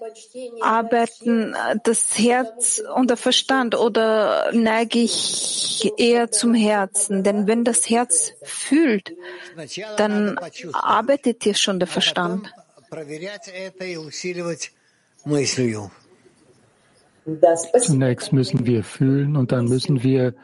arbeiten 0.61 1.55
das 1.85 2.19
Herz 2.19 2.83
und 2.95 3.11
der 3.11 3.17
Verstand 3.17 3.75
oder 3.75 4.53
neige 4.53 4.99
ich 4.99 5.93
eher 5.97 6.31
zum 6.31 6.55
Herzen? 6.55 7.23
Denn 7.23 7.47
wenn 7.47 7.65
das 7.65 7.89
Herz 7.89 8.33
fühlt, 8.43 9.13
dann 9.97 10.39
arbeitet 10.73 11.43
hier 11.45 11.55
schon 11.55 11.79
der 11.79 11.89
Verstand. 11.89 12.53
Zunächst 17.79 18.33
müssen 18.33 18.67
wir 18.67 18.85
fühlen 18.85 19.37
und 19.37 19.53
dann 19.53 19.67
müssen 19.67 20.03
wir 20.03 20.35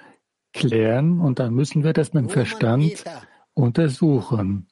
klären 0.53 1.21
und 1.21 1.39
dann 1.39 1.55
müssen 1.55 1.85
wir 1.85 1.93
das 1.93 2.13
mit 2.13 2.25
dem 2.25 2.31
Verstand 2.31 3.05
untersuchen. 3.55 4.69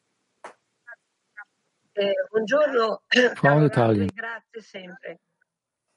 Eh, 1.97 2.13
buongiorno, 2.29 3.03
grazie 3.07 4.61
sempre. 4.61 5.21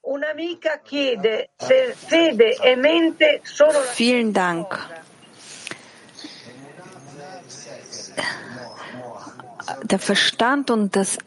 Un'amica 0.02 0.80
chiede 0.80 1.50
se 1.56 1.92
fede 1.92 2.54
e 2.54 2.76
mente 2.76 3.40
sono 3.42 3.72
la 3.72 3.92
Vielen 3.96 4.30
Dank. 4.30 4.78
Der 9.82 9.98
Verstand 9.98 10.70
und 10.70 10.94
das 10.94 11.18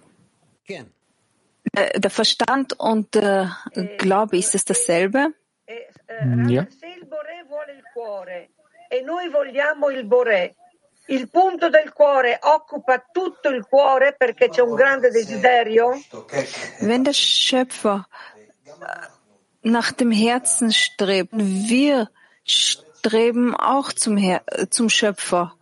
äh, 1.74 2.00
der 2.00 2.10
Verstand 2.10 2.80
und 2.80 3.14
der 3.14 3.58
Glaube, 3.98 4.38
ist 4.38 4.56
es 4.56 4.64
dasselbe? 4.64 5.34
Ja. 6.48 6.66
Se 6.70 6.88
il 6.88 7.08
Boré 7.08 7.44
vuole 7.46 7.74
il 7.74 7.84
cuore 7.94 8.52
e 8.88 9.02
noi 9.02 9.28
vogliamo 9.30 9.90
il 9.90 10.06
Boré, 10.06 10.56
il 11.08 11.30
punto 11.30 11.70
del 11.70 11.92
cuore 11.94 12.40
occupa 12.42 13.04
tutto 13.12 13.50
il 13.50 13.66
cuore 13.66 14.16
perché 14.18 14.50
c'è 14.50 14.62
un 14.62 14.76
grande 14.76 15.10
desiderio? 15.10 16.00
Wenn 16.80 17.04
der 17.04 17.14
Schöpfer 17.14 18.08
äh, 18.66 18.70
nach 19.64 19.92
dem 19.92 20.12
Herzen 20.12 20.72
strebt, 20.72 21.32
wir 21.34 22.10
streben 22.44 23.56
auch 23.56 23.94
zum, 23.94 24.18
Her 24.18 24.44
äh, 24.46 24.68
zum 24.70 24.90
Schöpfer. 24.90 25.56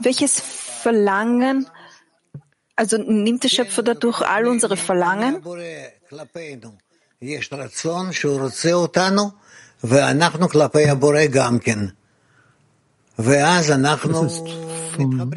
Welches 0.00 0.40
Verlangen, 0.40 1.68
also 2.76 2.96
nimmt 2.96 3.44
der 3.44 3.48
Schöpfer 3.50 3.82
dadurch 3.82 4.22
all 4.22 4.46
unsere 4.46 4.76
Verlangen? 4.76 5.42
Das 14.12 14.32
ist 14.32 14.48
vom, 14.96 15.30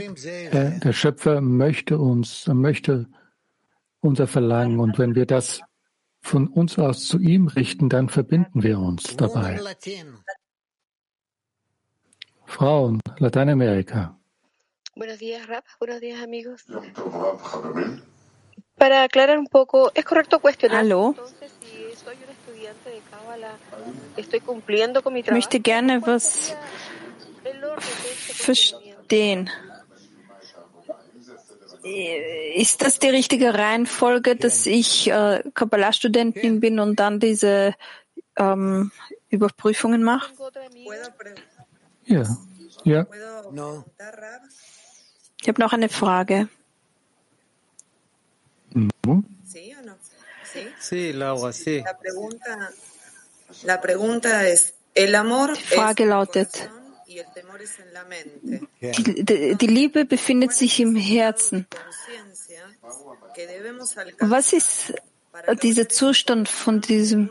der, 0.54 0.80
der 0.80 0.94
Schöpfer 0.94 1.42
möchte 1.42 1.98
uns, 1.98 2.48
möchte 2.48 3.08
unser 4.00 4.26
Verlangen. 4.26 4.80
Und 4.80 4.98
wenn 5.00 5.16
wir 5.16 5.26
das 5.26 5.60
von 6.22 6.48
uns 6.48 6.80
aus 6.80 7.08
zu 7.08 7.20
ihm 7.20 7.48
richten, 7.48 7.90
dann 7.90 8.08
verbinden 8.08 8.64
wir 8.64 8.80
uns 8.80 9.18
dabei. 9.18 9.60
Frauen, 12.46 13.02
Lateinamerika. 13.18 14.18
Hallo 20.72 21.16
ich 25.16 25.32
möchte 25.32 25.60
gerne 25.60 26.02
was 26.06 26.56
verstehen. 28.34 29.50
Ist 32.56 32.82
das 32.82 33.00
die 33.00 33.10
richtige 33.10 33.54
Reihenfolge, 33.54 34.36
dass 34.36 34.66
ich 34.66 35.10
äh, 35.10 35.42
Kabbalah-Studentin 35.54 36.60
bin 36.60 36.80
und 36.80 37.00
dann 37.00 37.20
diese 37.20 37.76
ähm, 38.36 38.92
Überprüfungen 39.30 40.04
mache? 40.04 40.34
Ja, 42.06 42.24
ja. 42.84 43.06
Ich 45.42 45.48
habe 45.48 45.62
noch 45.62 45.72
eine 45.72 45.88
Frage. 45.88 46.50
Mhm. 48.74 48.94
¿Sí 49.06 49.06
o 49.06 49.16
no? 49.16 49.37
¿Sí? 50.80 51.14
Laura, 51.14 51.54
sí. 51.54 51.82
La 51.84 51.98
pregunta, 51.98 52.72
la 53.64 53.82
pregunta 53.82 54.48
es, 54.48 54.74
el 54.96 55.16
amor 55.16 55.54
Die 55.56 55.64
Frage 55.64 56.04
es 56.04 56.10
lautet, 56.10 56.56
el 56.56 56.70
corazón 56.70 56.94
y 57.08 57.20
el 57.20 57.34
temor 57.34 57.62
es 57.62 57.80
en 57.80 57.94
la 57.94 58.04
mente. 58.06 58.68
die, 58.82 59.24
die, 59.24 59.56
die 59.56 59.68
Liebe 59.68 60.06
befindet 60.06 60.54
sich 60.54 60.80
im 60.80 60.96
Herzen. 60.96 61.68
Was 64.20 64.54
ist 64.54 64.94
dieser 65.62 65.88
Zustand 65.88 66.50
von 66.50 66.82
diesem. 66.82 67.30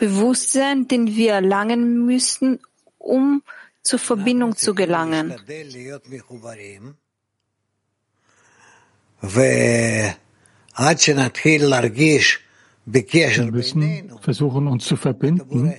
Bewusstsein, 0.00 0.88
den 0.88 1.14
wir 1.14 1.32
erlangen 1.32 2.04
müssen, 2.04 2.60
um 2.98 3.42
zur 3.82 3.98
Verbindung 3.98 4.56
zu 4.56 4.74
gelangen? 4.74 5.34
Wir 12.86 13.52
müssen 13.52 14.18
versuchen, 14.20 14.66
uns 14.66 14.84
zu 14.84 14.96
verbinden, 14.96 15.74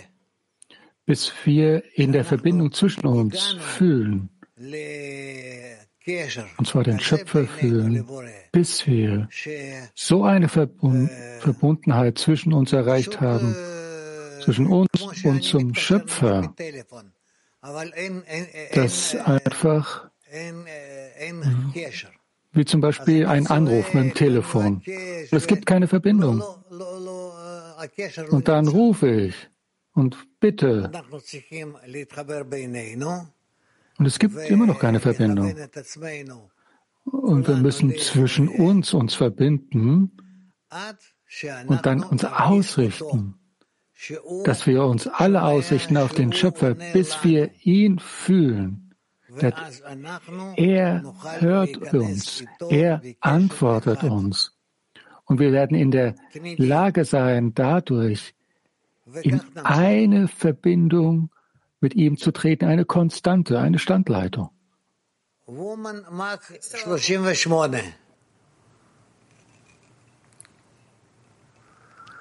bis 1.05 1.33
wir 1.43 1.83
in 1.95 2.11
der 2.11 2.23
Verbindung 2.25 2.71
zwischen 2.71 3.05
uns 3.05 3.57
fühlen. 3.59 4.29
Und 6.57 6.67
zwar 6.67 6.83
den 6.83 6.99
Schöpfer 6.99 7.45
fühlen, 7.45 8.07
bis 8.51 8.85
wir 8.87 9.27
so 9.95 10.23
eine 10.23 10.47
Verbund 10.47 11.09
Verbundenheit 11.39 12.17
zwischen 12.17 12.53
uns 12.53 12.73
erreicht 12.73 13.19
haben, 13.19 13.55
zwischen 14.41 14.67
uns 14.67 14.89
und 15.23 15.43
zum 15.43 15.73
Schöpfer, 15.75 16.53
dass 18.73 19.15
einfach 19.15 20.09
wie 22.55 22.65
zum 22.65 22.81
Beispiel 22.81 23.25
ein 23.25 23.47
Anruf 23.47 23.93
mit 23.93 24.03
dem 24.03 24.13
Telefon. 24.13 24.81
Es 25.31 25.47
gibt 25.47 25.65
keine 25.65 25.87
Verbindung. 25.87 26.41
Und 28.31 28.47
dann 28.47 28.67
rufe 28.67 29.09
ich 29.09 29.35
und 29.93 30.17
bitte. 30.39 30.91
Und 33.97 34.05
es 34.05 34.19
gibt 34.19 34.37
immer 34.49 34.65
noch 34.65 34.79
keine 34.79 34.99
Verbindung. 34.99 35.55
Und 37.03 37.47
wir 37.47 37.55
müssen 37.57 37.95
zwischen 37.97 38.47
uns 38.47 38.93
uns 38.93 39.13
verbinden 39.13 40.11
und 41.67 41.85
dann 41.85 42.03
uns 42.03 42.25
ausrichten, 42.25 43.35
dass 44.43 44.65
wir 44.65 44.83
uns 44.83 45.07
alle 45.07 45.43
ausrichten 45.43 45.97
auf 45.97 46.13
den 46.13 46.33
Schöpfer, 46.33 46.73
bis 46.73 47.23
wir 47.23 47.51
ihn 47.63 47.99
fühlen. 47.99 48.84
Er 50.55 51.13
hört 51.39 51.93
uns, 51.93 52.43
er 52.69 53.01
antwortet 53.19 54.03
uns. 54.03 54.51
Und 55.25 55.39
wir 55.39 55.51
werden 55.51 55.75
in 55.77 55.91
der 55.91 56.15
Lage 56.57 57.05
sein, 57.05 57.53
dadurch 57.53 58.35
in 59.21 59.41
eine 59.63 60.27
Verbindung 60.27 61.31
mit 61.79 61.95
ihm 61.95 62.17
zu 62.17 62.31
treten, 62.31 62.65
eine 62.65 62.85
Konstante, 62.85 63.59
eine 63.59 63.79
Standleitung. 63.79 64.49
Woman 65.45 66.05
Mark 66.11 66.41
38. 66.51 67.93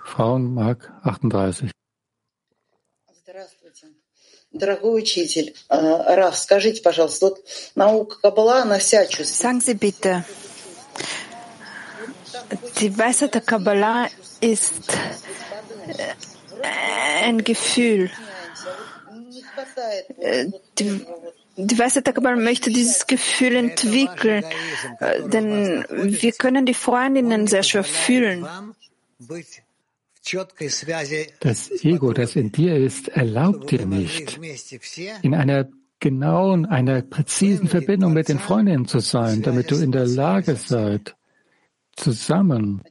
Frauen 0.04 0.54
Mark 0.54 0.92
38. 1.02 1.70
Sagen 9.24 9.60
Sie 9.60 9.74
bitte, 9.74 10.24
die 12.78 12.98
Weisheit 12.98 13.34
der 13.34 13.40
Kabbalah 13.40 14.08
ist 14.40 14.72
ein 17.22 17.42
Gefühl. 17.42 18.10
Die, 20.78 21.06
die 21.56 21.78
Weisheit 21.78 22.06
der 22.06 22.12
Kabbalah 22.14 22.36
möchte 22.36 22.70
dieses 22.70 23.06
Gefühl 23.06 23.56
entwickeln, 23.56 24.44
denn 25.26 25.84
wir 25.90 26.32
können 26.32 26.66
die 26.66 26.74
Freundinnen 26.74 27.46
sehr 27.46 27.62
schwer 27.62 27.84
fühlen. 27.84 28.46
Das 31.40 31.70
Ego, 31.84 32.12
das 32.12 32.36
in 32.36 32.52
dir 32.52 32.76
ist, 32.76 33.08
erlaubt 33.08 33.70
dir 33.70 33.86
nicht, 33.86 34.40
in 35.22 35.34
einer 35.34 35.68
genauen, 36.00 36.66
einer 36.66 37.02
präzisen 37.02 37.68
Verbindung 37.68 38.12
mit 38.12 38.28
den 38.28 38.38
Freundinnen 38.38 38.86
zu 38.86 39.00
sein, 39.00 39.42
damit 39.42 39.70
du 39.70 39.76
in 39.76 39.92
der 39.92 40.06
Lage 40.06 40.56
seid, 40.56 41.16
zusammen 41.96 42.82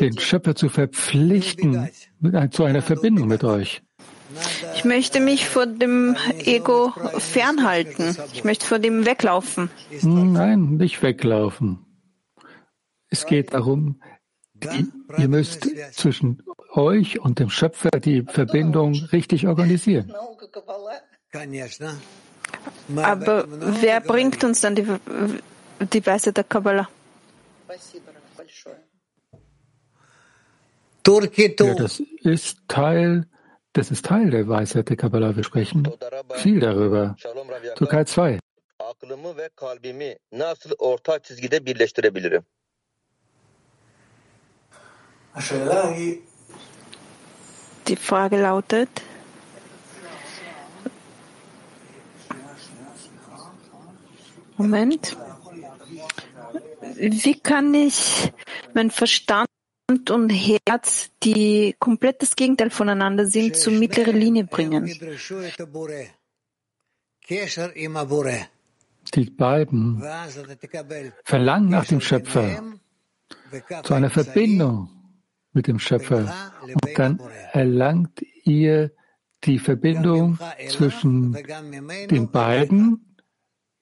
den 0.00 0.18
Schöpfer 0.18 0.54
zu 0.54 0.68
verpflichten 0.68 1.88
zu 2.50 2.64
einer 2.64 2.82
Verbindung 2.82 3.28
mit 3.28 3.44
euch. 3.44 3.82
Ich 4.74 4.84
möchte 4.84 5.20
mich 5.20 5.48
vor 5.48 5.66
dem 5.66 6.16
Ego 6.44 6.92
fernhalten. 7.18 8.16
Ich 8.32 8.44
möchte 8.44 8.66
vor 8.66 8.78
dem 8.78 9.06
weglaufen. 9.06 9.70
Nein, 10.02 10.76
nicht 10.76 11.02
weglaufen. 11.02 11.78
Es 13.08 13.24
geht 13.24 13.54
darum, 13.54 14.00
ihr 15.16 15.28
müsst 15.28 15.68
zwischen 15.92 16.42
euch 16.72 17.20
und 17.20 17.38
dem 17.38 17.50
Schöpfer 17.50 17.90
die 17.90 18.22
Verbindung 18.22 18.94
richtig 19.12 19.46
organisieren. 19.46 20.12
Aber 22.96 23.44
wer 23.80 24.00
bringt 24.00 24.44
uns 24.44 24.60
dann 24.60 24.74
die, 24.74 24.86
die 25.92 26.06
Weisheit 26.06 26.36
der 26.36 26.44
Kabbalah? 26.44 26.88
Ja, 31.06 31.74
das 31.74 32.02
ist 32.22 32.58
Teil, 32.68 33.26
das 33.72 33.90
ist 33.90 34.04
Teil 34.04 34.30
der 34.30 34.48
Weisheit 34.48 34.88
der 34.88 34.96
Kabbalah. 34.96 35.36
Wir 35.36 35.44
sprechen 35.44 35.88
viel 36.34 36.60
darüber. 36.60 37.16
Türkei 37.76 38.04
2. 38.04 38.38
Die 47.86 47.96
Frage 47.96 48.40
lautet, 48.40 48.88
Moment. 54.58 55.16
Wie 56.96 57.38
kann 57.38 57.72
ich 57.74 58.32
mein 58.74 58.90
Verstand 58.90 59.48
und 60.10 60.30
Herz, 60.30 61.10
die 61.22 61.76
komplett 61.78 62.22
das 62.22 62.34
Gegenteil 62.34 62.70
voneinander 62.70 63.26
sind, 63.26 63.56
zur 63.56 63.72
mittleren 63.72 64.16
Linie 64.16 64.44
bringen? 64.44 64.84
Die 69.14 69.30
beiden 69.30 70.02
verlangen 71.24 71.68
nach 71.68 71.86
dem 71.86 72.00
Schöpfer, 72.00 72.62
zu 73.84 73.94
einer 73.94 74.10
Verbindung 74.10 74.97
mit 75.58 75.66
dem 75.66 75.80
Schöpfer. 75.80 76.32
Und 76.62 76.98
dann 76.98 77.18
erlangt 77.52 78.22
ihr 78.44 78.92
die 79.42 79.58
Verbindung 79.58 80.38
zwischen 80.68 81.36
den 82.10 82.30
beiden, 82.30 83.16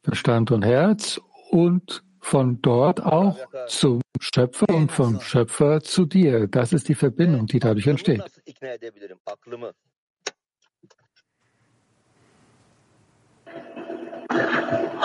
Verstand 0.03 0.51
und 0.53 0.65
Herz, 0.65 1.21
und 1.51 2.03
von 2.21 2.61
dort 2.63 3.05
auch 3.05 3.37
zum 3.69 4.01
Schöpfer 4.21 4.69
und 4.71 4.91
vom 4.91 5.21
Schöpfer 5.21 5.83
zu 5.83 6.07
dir. 6.07 6.49
Das 6.49 6.73
ist 6.73 6.89
die 6.89 6.95
Verbindung, 6.95 7.47
die 7.47 7.59
dadurch 7.59 7.87
entsteht. 7.87 8.23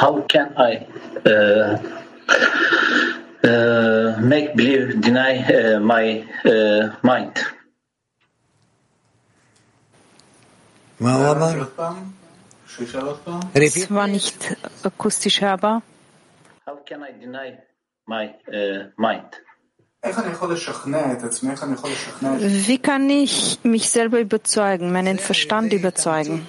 How 0.01 0.25
can 0.27 0.55
I 0.57 0.87
uh, 1.27 1.77
uh, 3.43 4.19
make 4.21 4.55
believe 4.55 5.01
deny 5.01 5.39
uh, 5.39 5.79
my 5.79 6.23
uh, 6.45 6.89
mind? 7.03 7.45
Es 13.53 13.91
war 13.91 14.07
nicht 14.07 14.57
akustisch 14.83 15.41
hörbar. 15.41 15.81
How 16.65 16.77
can 16.85 17.01
I 17.01 17.11
deny 17.19 17.57
my 18.05 18.35
uh, 18.47 18.91
mind? 18.97 19.41
Wie 22.43 22.79
kann 22.79 23.09
ich 23.09 23.59
mich 23.63 23.89
selber 23.89 24.19
überzeugen, 24.19 24.91
meinen 24.91 25.19
Verstand 25.19 25.73
überzeugen? 25.73 26.47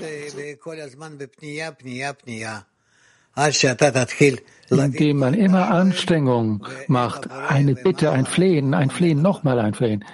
Indem 4.71 5.18
man 5.18 5.35
immer 5.35 5.71
Anstrengung 5.71 6.66
macht, 6.87 7.31
eine 7.31 7.75
Bitte, 7.75 8.11
ein 8.11 8.27
Flehen, 8.27 8.75
ein 8.75 8.90
Flehen, 8.90 9.21
nochmal 9.21 9.59
ein 9.59 9.75
Flehen. 9.75 10.05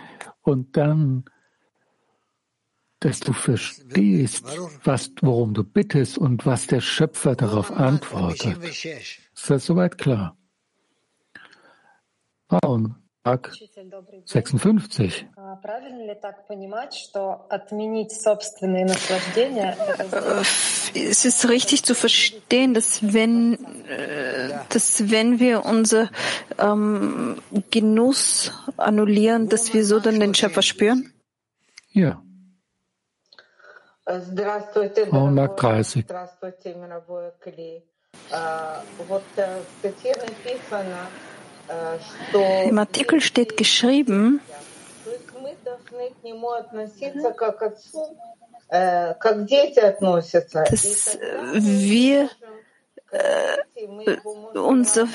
Und 0.42 0.76
dann, 0.76 1.24
dass 3.00 3.20
du 3.20 3.32
verstehst, 3.32 4.44
was, 4.82 5.12
worum 5.20 5.54
du 5.54 5.62
bittest 5.62 6.18
und 6.18 6.46
was 6.46 6.66
der 6.66 6.80
Schöpfer 6.80 7.36
darauf 7.36 7.70
antwortet. 7.70 8.58
Ist 8.64 9.50
das 9.50 9.66
soweit 9.66 9.98
klar? 9.98 10.36
Frauen, 12.48 12.96
Tag 13.28 13.52
56. 14.24 15.26
Es 20.94 21.24
ist 21.24 21.48
richtig 21.48 21.84
zu 21.84 21.94
verstehen, 21.94 22.72
dass 22.72 23.12
wenn, 23.12 23.84
äh, 23.86 24.48
dass 24.70 25.10
wenn 25.10 25.40
wir 25.40 25.66
unser 25.66 26.08
ähm, 26.58 27.36
Genuss 27.70 28.52
annullieren, 28.78 29.50
dass 29.50 29.74
wir 29.74 29.84
so 29.84 30.00
dann 30.00 30.20
den 30.20 30.34
Schöpfer 30.34 30.62
spüren? 30.62 31.12
Ja. 31.90 32.22
Frauen 35.10 35.34
Mark 35.34 35.58
30. 35.58 36.06
Im 42.64 42.78
Artikel 42.78 43.20
steht 43.20 43.56
geschrieben, 43.56 44.40
dass 50.70 51.18
wir 51.52 52.30
äh, 53.10 53.56
unser, 54.54 55.08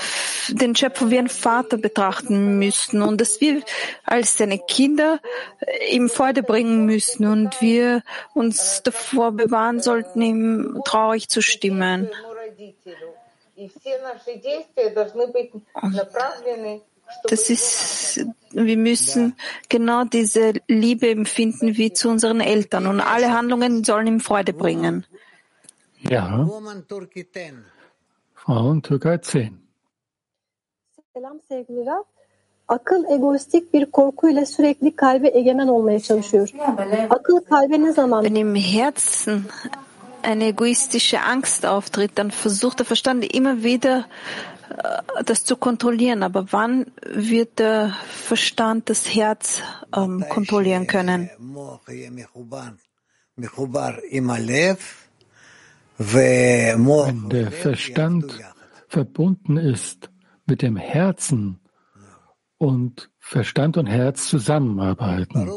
den 0.49 0.75
Schöpfer 0.75 1.11
wie 1.11 1.19
ein 1.19 1.29
Vater 1.29 1.77
betrachten 1.77 2.57
müssten 2.57 3.01
und 3.01 3.21
dass 3.21 3.39
wir 3.39 3.61
als 4.03 4.37
seine 4.37 4.57
Kinder 4.57 5.19
ihm 5.91 6.09
Freude 6.09 6.41
bringen 6.43 6.85
müssen 6.85 7.27
und 7.27 7.61
wir 7.61 8.01
uns 8.33 8.81
davor 8.83 9.31
bewahren 9.31 9.79
sollten, 9.79 10.21
ihm 10.21 10.81
traurig 10.85 11.29
zu 11.29 11.41
stimmen. 11.41 12.09
Das 17.29 17.49
ist, 17.49 18.25
wir 18.51 18.77
müssen 18.77 19.35
genau 19.69 20.03
diese 20.05 20.53
Liebe 20.67 21.09
empfinden 21.09 21.77
wie 21.77 21.93
zu 21.93 22.09
unseren 22.09 22.39
Eltern 22.39 22.87
und 22.87 23.01
alle 23.01 23.33
Handlungen 23.33 23.83
sollen 23.83 24.07
ihm 24.07 24.19
Freude 24.19 24.53
bringen. 24.53 25.05
Ja. 25.99 26.47
Frauen 28.33 28.81
Türkei 28.81 29.17
10. 29.17 29.63
Selam 31.13 31.39
sevgili 31.47 31.85
Rab. 31.85 32.05
Akıl 32.67 33.03
egoistik 33.09 33.73
bir 33.73 33.85
korkuyla 33.85 34.45
sürekli 34.45 34.95
kalbe 34.95 35.27
egemen 35.27 35.67
olmaya 35.67 35.99
çalışıyor. 35.99 36.49
Akıl 37.09 37.39
kalbe 37.39 37.81
ne 37.81 37.91
zaman? 37.91 38.23
Wenn 38.23 38.35
im 38.35 38.55
Herzen 38.55 39.41
eine 40.23 40.47
egoistische 40.47 41.21
Angst 41.21 41.65
auftritt, 41.65 42.11
dann 42.15 42.31
versucht 42.31 42.79
der 42.79 42.85
Verstand 42.85 43.23
immer 43.33 43.63
wieder, 43.63 44.05
äh, 44.69 45.23
das 45.23 45.43
zu 45.43 45.57
kontrollieren. 45.57 46.23
Aber 46.23 46.51
wann 46.51 46.91
wird 47.05 47.59
der 47.59 47.95
Verstand 48.09 48.89
das 48.89 49.13
Herz 49.13 49.61
ähm, 49.95 50.25
kontrollieren 50.29 50.87
können? 50.87 51.29
Wenn 55.97 57.29
der 57.29 57.51
Verstand 57.51 58.39
verbunden 58.87 59.57
ist 59.57 60.09
mit 60.45 60.61
dem 60.61 60.75
Herzen 60.75 61.59
und 62.57 63.09
Verstand 63.19 63.77
und 63.77 63.87
Herz 63.87 64.27
zusammenarbeiten. 64.27 65.51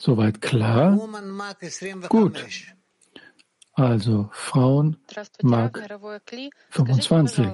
Soweit 0.00 0.40
klar? 0.40 0.98
Gut. 2.08 2.44
Also 3.76 4.30
Frauen 4.32 4.96
Mark 5.42 5.82
25. 6.70 7.46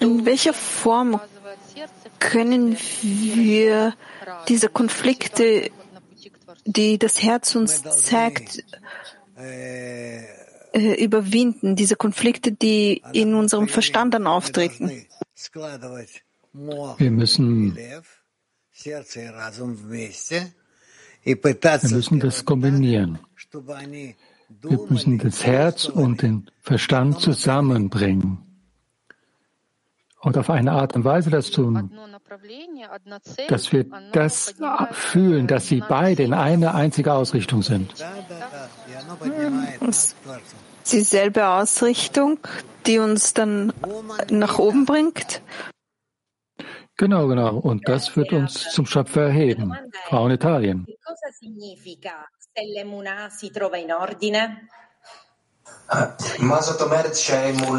In 0.00 0.24
welcher 0.24 0.54
Form 0.54 1.20
können 2.18 2.76
wir 3.02 3.94
diese 4.48 4.68
Konflikte, 4.70 5.70
die 6.64 6.98
das 6.98 7.22
Herz 7.22 7.54
uns 7.54 7.82
zeigt, 7.82 8.64
äh, 9.36 11.04
überwinden, 11.04 11.76
diese 11.76 11.96
Konflikte, 11.96 12.52
die 12.52 13.02
in 13.12 13.34
unserem 13.34 13.68
Verstand 13.68 14.14
dann 14.14 14.26
auftreten? 14.26 15.06
Wir 16.54 17.10
müssen, 17.10 17.76
wir 17.76 18.02
müssen 21.90 22.20
das 22.20 22.44
kombinieren. 22.44 23.18
Wir 24.62 24.78
müssen 24.88 25.18
das 25.18 25.44
Herz 25.44 25.84
und 25.86 26.22
den 26.22 26.50
Verstand 26.60 27.20
zusammenbringen. 27.20 28.38
und 30.24 30.38
auf 30.38 30.50
eine 30.50 30.72
Art 30.72 30.96
und 30.96 31.04
Weise 31.04 31.30
das 31.30 31.50
tun, 31.50 31.90
dass 33.48 33.72
wir 33.72 33.84
das 34.12 34.54
fühlen, 34.92 35.46
dass 35.46 35.66
sie 35.68 35.82
beide 35.86 36.22
in 36.22 36.32
eine 36.32 36.74
einzige 36.74 37.12
Ausrichtung 37.12 37.62
sind. 37.62 37.94
Dieselbe 40.90 41.48
Ausrichtung, 41.48 42.38
die 42.86 42.98
uns 42.98 43.34
dann 43.34 43.72
nach 44.30 44.58
oben 44.58 44.86
bringt. 44.86 45.42
Genau, 46.96 47.26
genau. 47.26 47.56
Und 47.56 47.88
das 47.88 48.16
wird 48.16 48.32
uns 48.32 48.70
zum 48.70 48.86
Schöpfer 48.86 49.22
erheben. 49.22 49.74
Frau 50.04 50.26
in 50.26 50.32
Italien. 50.32 50.86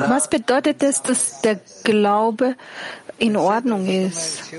Was 0.10 0.30
bedeutet 0.30 0.84
es, 0.84 1.02
dass 1.02 1.42
der 1.42 1.60
Glaube 1.84 2.56
in 3.18 3.38
Ordnung 3.38 3.88
ist? 3.88 4.52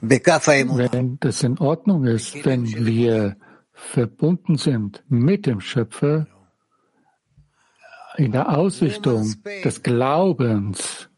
Wenn 0.00 1.18
das 1.20 1.42
in 1.42 1.58
Ordnung 1.58 2.04
ist, 2.04 2.44
wenn 2.44 2.86
wir 2.86 3.36
verbunden 3.72 4.56
sind 4.56 5.02
mit 5.08 5.46
dem 5.46 5.60
Schöpfer 5.60 6.26
in 8.18 8.32
der 8.32 8.56
Ausrichtung 8.58 9.34
des 9.64 9.82
Glaubens, 9.82 11.08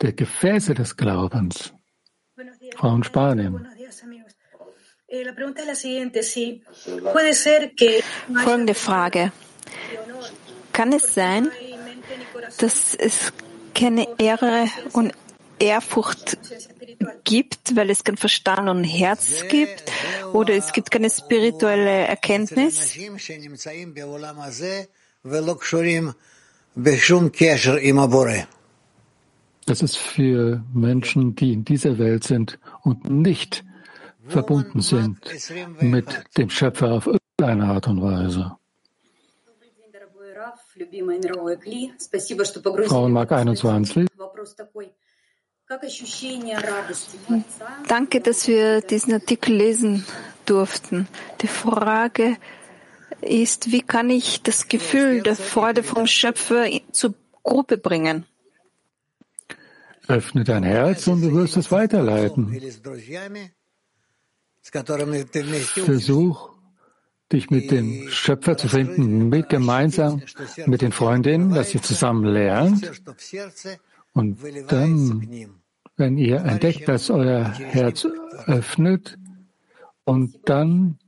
der 0.00 0.12
Gefäße 0.14 0.74
des 0.74 0.96
Glaubens. 0.96 1.74
Frau 2.74 2.94
in 2.96 3.04
Spanien. 3.04 3.66
Folgende 8.44 8.74
Frage. 8.74 9.32
Kann 10.72 10.92
es 10.92 11.14
sein, 11.14 11.50
dass 12.58 12.94
es 12.94 13.32
keine 13.74 14.06
Ehre 14.18 14.66
und 14.92 15.12
Ehrfurcht 15.58 16.38
gibt, 17.24 17.76
weil 17.76 17.90
es 17.90 18.04
kein 18.04 18.16
Verstand 18.16 18.70
und 18.70 18.84
Herz 18.84 19.44
gibt, 19.48 19.84
oder 20.32 20.54
es 20.54 20.72
gibt 20.72 20.90
keine 20.90 21.10
spirituelle 21.10 22.06
Erkenntnis? 22.06 22.96
Das 29.66 29.82
ist 29.82 29.98
für 29.98 30.64
Menschen, 30.72 31.34
die 31.34 31.52
in 31.52 31.64
dieser 31.64 31.98
Welt 31.98 32.24
sind 32.24 32.58
und 32.82 33.10
nicht 33.10 33.62
verbunden 34.26 34.80
sind 34.80 35.18
mit 35.80 36.06
dem 36.38 36.48
Schöpfer 36.48 36.92
auf 36.92 37.06
irgendeine 37.06 37.72
Art 37.72 37.86
und 37.88 38.00
Weise. 38.02 38.56
Frauenmark 42.86 43.32
21. 43.32 44.06
Danke, 47.86 48.20
dass 48.20 48.48
wir 48.48 48.80
diesen 48.80 49.12
Artikel 49.12 49.54
lesen 49.54 50.06
durften. 50.46 51.06
Die 51.42 51.46
Frage 51.46 52.38
ist, 53.22 53.72
wie 53.72 53.82
kann 53.82 54.10
ich 54.10 54.42
das 54.42 54.68
Gefühl 54.68 55.22
der 55.22 55.36
Freude 55.36 55.82
vom 55.82 56.06
Schöpfer 56.06 56.66
zur 56.92 57.14
Gruppe 57.42 57.78
bringen? 57.78 58.24
Öffne 60.08 60.44
dein 60.44 60.64
Herz 60.64 61.06
und 61.06 61.22
du 61.22 61.32
wirst 61.32 61.56
es 61.56 61.70
weiterleiten. 61.70 62.60
Versuch, 65.84 66.50
dich 67.32 67.50
mit 67.50 67.70
dem 67.70 68.08
Schöpfer 68.08 68.56
zu 68.56 68.68
finden, 68.68 69.28
mit 69.28 69.48
gemeinsam 69.48 70.22
mit 70.66 70.82
den 70.82 70.92
Freundinnen, 70.92 71.54
dass 71.54 71.74
ihr 71.74 71.82
zusammen 71.82 72.24
lernt. 72.24 72.90
Und 74.12 74.38
dann, 74.68 75.60
wenn 75.96 76.18
ihr 76.18 76.38
entdeckt, 76.38 76.88
dass 76.88 77.10
euer 77.10 77.44
Herz 77.44 78.06
öffnet, 78.46 79.16
und 80.10 80.48
dann 80.48 80.98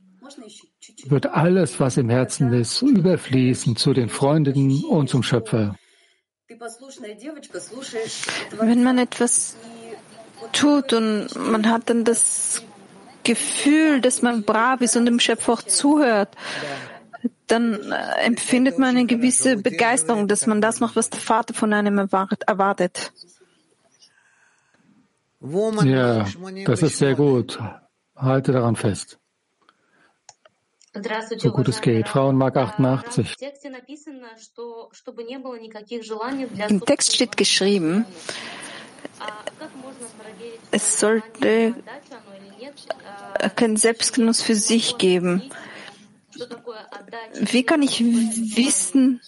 wird 1.09 1.27
alles, 1.27 1.79
was 1.79 1.97
im 1.97 2.09
Herzen 2.09 2.53
ist, 2.53 2.81
überfließen 2.81 3.75
zu 3.75 3.93
den 3.93 4.09
Freundinnen 4.09 4.83
und 4.85 5.09
zum 5.09 5.23
Schöpfer. 5.23 5.75
Wenn 8.59 8.83
man 8.83 8.97
etwas 8.97 9.55
tut 10.51 10.93
und 10.93 11.27
man 11.35 11.69
hat 11.69 11.89
dann 11.89 12.03
das 12.03 12.63
Gefühl, 13.23 14.01
dass 14.01 14.21
man 14.21 14.43
brav 14.43 14.81
ist 14.81 14.95
und 14.95 15.05
dem 15.05 15.19
Schöpfer 15.19 15.53
auch 15.53 15.63
zuhört, 15.63 16.29
dann 17.47 17.91
äh, 17.91 18.25
empfindet 18.25 18.77
man 18.79 18.89
eine 18.89 19.05
gewisse 19.05 19.57
Begeisterung, 19.57 20.27
dass 20.27 20.47
man 20.47 20.61
das 20.61 20.79
macht, 20.79 20.95
was 20.95 21.09
der 21.09 21.19
Vater 21.19 21.53
von 21.53 21.73
einem 21.73 21.97
erwartet. 21.97 23.13
Ja, 25.83 26.25
das 26.65 26.81
ist 26.81 26.97
sehr 26.97 27.15
gut. 27.15 27.59
Halte 28.15 28.51
daran 28.53 28.75
fest. 28.75 29.19
So 31.37 31.51
gut 31.51 31.67
es 31.67 31.81
geht. 31.81 32.07
Frauenmark 32.07 32.55
88. 32.55 33.35
Im 36.69 36.85
Text 36.85 37.15
steht 37.15 37.35
geschrieben, 37.35 38.05
es 40.71 40.99
sollte 40.99 41.75
keinen 43.55 43.77
Selbstgenuss 43.77 44.41
für 44.41 44.55
sich 44.55 44.97
geben. 44.97 45.49
Wie 47.33 47.63
kann 47.63 47.81
ich 47.81 47.99
wissen, 48.01 49.21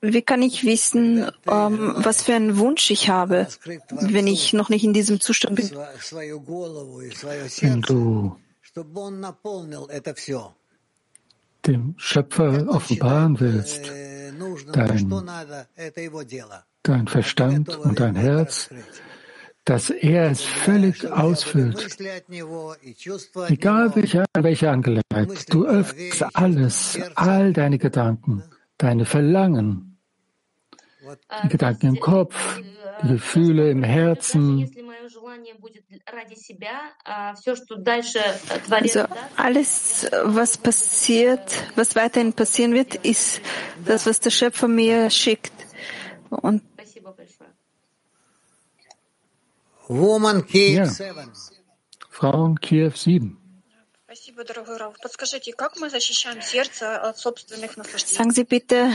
wie 0.00 0.22
kann 0.22 0.42
ich 0.42 0.64
wissen, 0.64 1.30
ähm, 1.48 1.94
was 1.96 2.22
für 2.22 2.34
einen 2.34 2.58
Wunsch 2.58 2.90
ich 2.90 3.08
habe, 3.08 3.46
wenn 3.90 4.26
ich 4.26 4.52
noch 4.52 4.68
nicht 4.68 4.82
in 4.82 4.92
diesem 4.92 5.20
Zustand 5.20 5.54
bin? 5.54 5.70
Wenn 7.60 7.82
du 7.82 8.36
dem 11.66 11.94
Schöpfer 11.96 12.68
offenbaren 12.68 13.38
willst, 13.40 13.90
dein, 14.72 15.16
dein 16.82 17.06
Verstand 17.06 17.76
und 17.76 18.00
dein 18.00 18.16
Herz, 18.16 18.70
dass 19.64 19.90
er 19.90 20.30
es 20.30 20.42
völlig 20.42 21.10
ausfüllt. 21.10 21.98
Egal 23.48 23.94
welche, 23.94 24.24
welche 24.34 24.70
Angelegenheit, 24.70 25.52
du 25.52 25.66
öffnest 25.66 26.24
alles, 26.34 26.98
all 27.14 27.52
deine 27.52 27.78
Gedanken, 27.78 28.42
deine 28.78 29.04
Verlangen, 29.04 29.98
die 31.44 31.48
Gedanken 31.48 31.86
im 31.88 32.00
Kopf, 32.00 32.60
die 33.02 33.08
Gefühle 33.08 33.70
im 33.70 33.82
Herzen. 33.82 34.70
Also 38.70 39.04
alles, 39.36 40.06
was 40.24 40.58
passiert, 40.58 41.52
was 41.76 41.94
weiterhin 41.96 42.32
passieren 42.32 42.74
wird, 42.74 42.94
ist 42.96 43.40
das, 43.84 44.06
was 44.06 44.20
der 44.20 44.30
Schöpfer 44.30 44.68
mir 44.68 45.10
schickt. 45.10 45.52
Und 46.30 46.62
Woman 49.88 50.46
Kiew 50.46 50.84
ja. 50.84 50.90
Frauen 52.08 52.58
Kiew 52.60 52.90
7. 52.94 53.38
Sagen 58.06 58.30
Sie 58.30 58.44
bitte, 58.44 58.92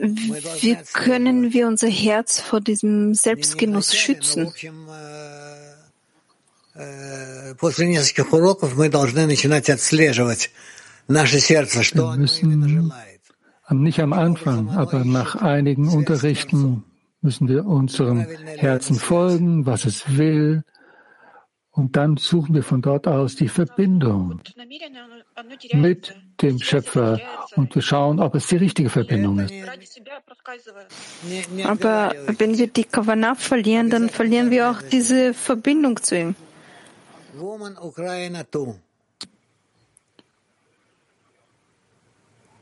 wie 0.00 0.76
können 0.92 1.52
wir 1.52 1.66
unser 1.66 1.88
Herz 1.88 2.40
vor 2.40 2.60
diesem 2.60 3.14
Selbstgenuss 3.14 3.94
schützen? 3.94 4.52
Wir 4.54 4.72
müssen 12.16 12.92
nicht 13.82 14.00
am 14.00 14.12
Anfang, 14.12 14.70
aber 14.70 15.04
nach 15.04 15.36
einigen 15.36 15.88
Unterrichten 15.88 16.84
müssen 17.20 17.48
wir 17.48 17.64
unserem 17.64 18.26
Herzen 18.56 18.96
folgen, 18.96 19.66
was 19.66 19.84
es 19.84 20.16
will, 20.16 20.64
und 21.74 21.96
dann 21.96 22.16
suchen 22.16 22.54
wir 22.54 22.62
von 22.62 22.82
dort 22.82 23.08
aus 23.08 23.34
die 23.34 23.48
Verbindung 23.48 24.40
mit 25.72 26.14
dem 26.42 26.58
Schöpfer 26.58 27.20
und 27.56 27.74
wir 27.74 27.82
schauen, 27.82 28.20
ob 28.20 28.34
es 28.34 28.46
die 28.46 28.56
richtige 28.56 28.90
Verbindung 28.90 29.38
ist. 29.38 29.52
Aber 31.64 32.12
wenn 32.38 32.58
wir 32.58 32.66
die 32.66 32.84
Kavanah 32.84 33.34
verlieren, 33.34 33.90
dann 33.90 34.08
verlieren 34.08 34.50
wir 34.50 34.70
auch 34.70 34.82
diese 34.82 35.34
Verbindung 35.34 36.02
zu 36.02 36.18
ihm. 36.18 36.34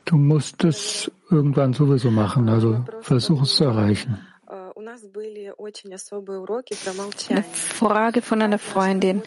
Du 0.04 0.16
musst 0.16 0.64
es 0.64 1.10
irgendwann 1.30 1.72
sowieso 1.72 2.10
machen, 2.10 2.48
also 2.48 2.84
versuch 3.00 3.42
es 3.42 3.54
zu 3.54 3.64
erreichen. 3.64 4.26
Eine 7.28 7.44
Frage 7.44 8.22
von 8.22 8.42
einer 8.42 8.58
Freundin. 8.58 9.22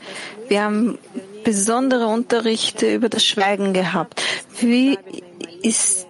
Wir 0.47 0.63
haben 0.63 0.99
besondere 1.45 2.07
Unterrichte 2.07 2.93
über 2.93 3.07
das 3.07 3.23
Schweigen 3.23 3.71
gehabt. 3.73 4.21
Wie 4.59 4.97
ist 5.63 6.07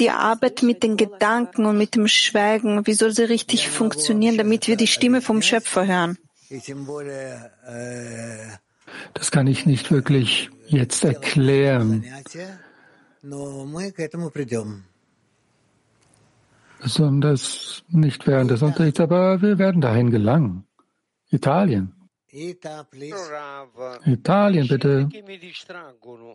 die 0.00 0.10
Arbeit 0.10 0.62
mit 0.62 0.82
den 0.82 0.96
Gedanken 0.96 1.66
und 1.66 1.78
mit 1.78 1.94
dem 1.94 2.08
Schweigen, 2.08 2.86
wie 2.86 2.94
soll 2.94 3.12
sie 3.12 3.24
richtig 3.24 3.68
funktionieren, 3.68 4.36
damit 4.36 4.66
wir 4.66 4.76
die 4.76 4.86
Stimme 4.86 5.20
vom 5.20 5.42
Schöpfer 5.42 5.86
hören? 5.86 6.18
Das 9.14 9.30
kann 9.30 9.46
ich 9.46 9.66
nicht 9.66 9.90
wirklich 9.90 10.50
jetzt 10.66 11.04
erklären. 11.04 12.04
Besonders 16.80 17.82
nicht 17.88 18.26
während 18.26 18.50
des 18.50 18.62
Unterrichts, 18.62 19.00
aber 19.00 19.42
wir 19.42 19.58
werden 19.58 19.80
dahin 19.80 20.10
gelangen. 20.10 20.64
Italien. 21.30 21.95
Italien, 24.04 24.66
bitte. 24.66 25.06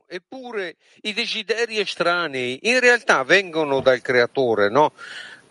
Eppure 0.08 0.76
i 1.02 1.14
desideri 1.14 1.78
estranei 1.78 2.60
in 2.64 2.80
realtà 2.80 3.24
vengono 3.24 3.82
dal 3.82 4.02
creatore, 4.02 4.70
no? 4.70 4.94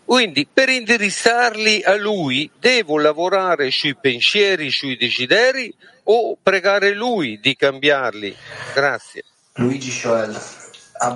Quindi 0.03 0.45
per 0.51 0.67
indirizzarli 0.67 1.83
a 1.83 1.95
lui 1.95 2.51
devo 2.59 2.99
lavorare 2.99 3.71
sui 3.71 3.95
pensieri, 3.95 4.69
sui 4.69 4.97
desideri 4.97 5.73
o 6.03 6.35
pregare 6.41 6.93
lui 6.93 7.39
di 7.39 7.55
cambiarli? 7.55 8.35
Grazie. 8.73 9.23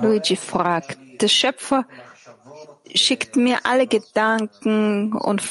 Luigi 0.00 0.36
fragt, 0.36 0.98
der 1.18 1.28
Schöpfer 1.28 1.86
schickt 2.94 3.36
mir 3.36 3.58
alle 3.64 3.86
Gedanken 3.86 5.12
und, 5.12 5.42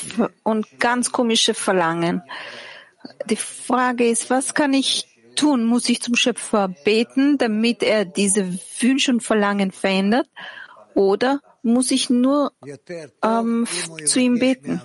und 0.43 0.79
ganz 0.79 1.11
komische 1.11 1.53
Verlangen. 1.53 2.23
Die 3.29 3.35
Frage 3.35 4.07
ist, 4.07 4.29
was 4.29 4.53
kann 4.53 4.73
ich 4.73 5.07
tun? 5.35 5.65
Muss 5.65 5.89
ich 5.89 6.01
zum 6.01 6.15
Schöpfer 6.15 6.69
beten, 6.69 7.37
damit 7.37 7.83
er 7.83 8.05
diese 8.05 8.57
Wünsche 8.79 9.11
und 9.11 9.21
Verlangen 9.21 9.71
verändert? 9.71 10.27
Oder 10.93 11.41
muss 11.61 11.91
ich 11.91 12.09
nur 12.09 12.53
ähm, 13.23 13.67
zu 14.05 14.19
ihm 14.19 14.39
beten? 14.39 14.81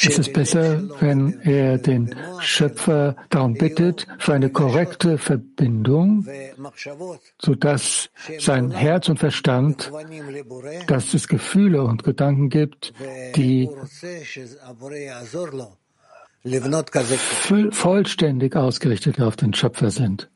Es 0.00 0.18
ist 0.18 0.32
besser, 0.32 0.82
wenn 1.00 1.40
er 1.40 1.78
den 1.78 2.14
Schöpfer 2.40 3.16
darum 3.30 3.54
bittet 3.54 4.06
für 4.18 4.34
eine 4.34 4.50
korrekte 4.50 5.18
Verbindung, 5.18 6.26
sodass 7.42 8.10
sein 8.38 8.70
Herz 8.70 9.08
und 9.08 9.18
Verstand, 9.18 9.90
dass 10.86 11.14
es 11.14 11.26
Gefühle 11.26 11.82
und 11.82 12.04
Gedanken 12.04 12.48
gibt, 12.48 12.92
die 13.34 13.68
vollständig 17.70 18.56
ausgerichtet 18.56 19.20
auf 19.20 19.36
den 19.36 19.52
Schöpfer 19.52 19.90
sind. 19.90 20.30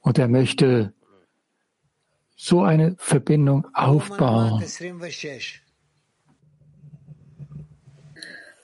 Und 0.00 0.18
er 0.18 0.28
möchte 0.28 0.92
so 2.36 2.62
eine 2.62 2.94
Verbindung 2.98 3.66
aufbauen. 3.74 4.62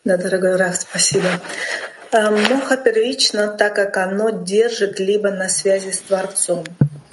Да, 0.03 0.17
дорогой 0.17 0.56
Раф, 0.56 0.75
спасибо. 0.75 1.27
Моха 2.13 2.77
первично, 2.77 3.49
так 3.49 3.75
как 3.75 3.97
оно 3.97 4.30
держит 4.30 4.99
либо 4.99 5.32
на 5.32 5.49
связи 5.49 5.91
с 5.91 5.99
Творцом. 5.99 6.63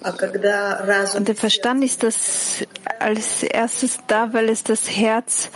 Und 0.05 1.29
der 1.29 1.35
Verstand 1.35 1.83
ist 1.83 2.03
das 2.03 2.63
als 2.99 3.43
erstes 3.43 3.99
da, 4.07 4.35
weil 4.35 4.51
es 4.51 4.63
das 4.63 4.95
Herz, 4.95 5.51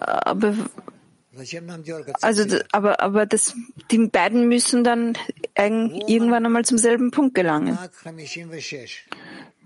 aber, 0.00 0.54
also, 2.22 2.58
aber, 2.72 3.00
aber 3.00 3.26
das, 3.26 3.54
die 3.90 3.98
beiden 4.06 4.48
müssen 4.48 4.82
dann 4.82 5.18
irgendwann 5.54 6.46
einmal 6.46 6.64
zum 6.64 6.78
selben 6.78 7.10
Punkt 7.10 7.34
gelangen. 7.34 7.78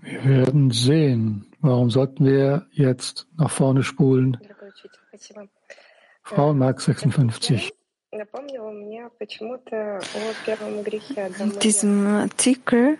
Wir 0.01 0.25
werden 0.25 0.71
sehen. 0.71 1.45
Warum 1.61 1.89
sollten 1.89 2.25
wir 2.25 2.67
jetzt 2.71 3.27
nach 3.37 3.49
vorne 3.49 3.81
spulen? 3.83 4.37
Frauenmark 6.34 6.80
56. 6.80 7.72
In 11.38 11.58
diesem 11.60 12.06
Artikel 12.06 12.98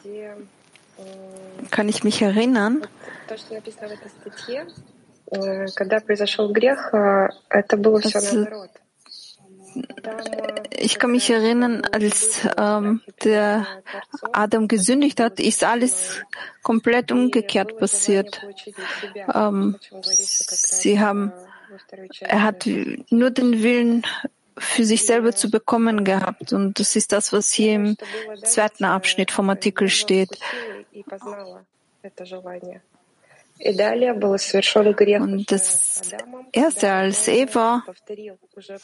kann 1.71 1.89
ich 1.89 2.05
mich 2.05 2.23
erinnern, 2.23 2.87
also, 3.29 3.57
ich 10.77 10.99
kann 10.99 11.13
mich 11.13 11.31
erinnern, 11.31 11.83
als 11.93 12.47
ähm, 12.59 13.01
der 13.25 13.67
Adam 14.33 14.69
gesündigt 14.69 15.19
hat, 15.21 15.41
ist 15.41 15.65
alles 15.65 16.23
komplett 16.63 17.11
umgekehrt 17.11 17.79
passiert. 17.79 18.47
Ähm, 19.35 19.79
sie 20.03 21.01
haben 21.01 21.33
er 22.21 22.43
hat 22.43 22.69
nur 23.11 23.31
den 23.31 23.63
Willen, 23.63 24.05
für 24.59 24.85
sich 24.85 25.07
selber 25.07 25.33
zu 25.33 25.51
bekommen 25.51 26.05
gehabt. 26.05 26.53
Und 26.53 26.79
das 26.79 26.97
ist 26.97 27.13
das, 27.13 27.33
was 27.33 27.53
hier 27.53 27.75
im 27.75 27.97
zweiten 28.45 28.85
Abschnitt 28.85 29.31
vom 29.31 29.49
Artikel 29.51 29.89
steht. 29.89 30.39
Und 35.23 35.53
das 35.53 36.01
erste, 36.53 36.91
als 36.91 37.29
Eva 37.29 37.85
äh, 38.57 38.77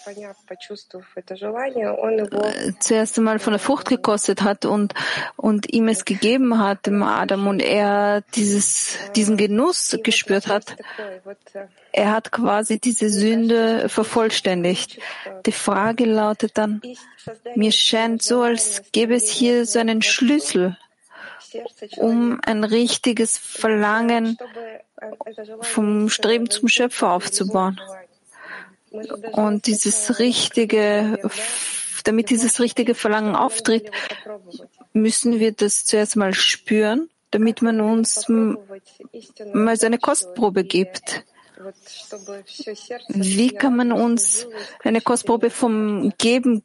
zuerst 2.79 3.19
einmal 3.19 3.39
von 3.39 3.53
der 3.53 3.61
Frucht 3.61 3.89
gekostet 3.89 4.43
hat 4.43 4.65
und, 4.65 4.95
und 5.37 5.73
ihm 5.73 5.89
es 5.89 6.05
gegeben 6.05 6.59
hat, 6.59 6.87
dem 6.87 7.03
Adam, 7.03 7.49
und 7.49 7.61
er 7.61 8.23
dieses, 8.35 8.99
diesen 9.17 9.37
Genuss 9.37 9.99
gespürt 10.05 10.47
hat, 10.47 10.77
er 11.93 12.13
hat 12.13 12.31
quasi 12.31 12.79
diese 12.79 13.11
Sünde 13.11 13.89
vervollständigt. 13.89 15.01
Die 15.47 15.53
Frage 15.53 16.05
lautet 16.05 16.57
dann, 16.57 16.81
mir 17.57 17.73
scheint 17.73 18.23
so, 18.23 18.43
als 18.43 18.83
gäbe 18.93 19.17
es 19.17 19.29
hier 19.29 19.67
so 19.67 19.81
einen 19.81 20.03
Schlüssel 20.03 20.77
um 21.97 22.41
ein 22.45 22.65
richtiges 22.65 23.37
Verlangen 23.39 24.37
vom 25.61 26.09
Streben 26.09 26.51
zum 26.51 26.69
Schöpfer 26.69 27.13
aufzubauen. 27.13 27.81
Und 29.33 29.67
dieses 29.67 30.19
richtige, 30.19 31.19
damit 32.05 32.31
dieses 32.31 32.61
richtige 32.61 32.95
Verlangen 32.95 33.37
auftritt, 33.37 33.91
müssen 34.93 35.39
wir 35.41 35.53
das 35.53 35.85
zuerst 35.85 36.17
mal 36.17 36.35
spüren, 36.35 37.11
damit 37.31 37.63
man 37.63 37.81
uns 37.81 38.27
mal 38.29 39.77
so 39.77 39.87
eine 39.87 39.99
Kostprobe 39.99 40.65
gibt. 40.65 41.25
Wie 43.09 43.51
kann 43.51 43.77
man 43.77 43.93
uns 43.93 44.47
eine 44.85 45.01
Kostprobe 45.01 45.51
vom 45.51 46.13
Geben 46.17 46.63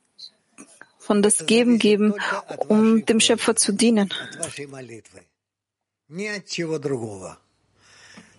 von 1.03 1.21
das 1.21 1.45
Geben 1.45 1.79
geben, 1.79 2.13
um 2.69 3.05
dem 3.05 3.19
Schöpfer 3.19 3.55
zu 3.55 3.73
dienen. 3.73 4.09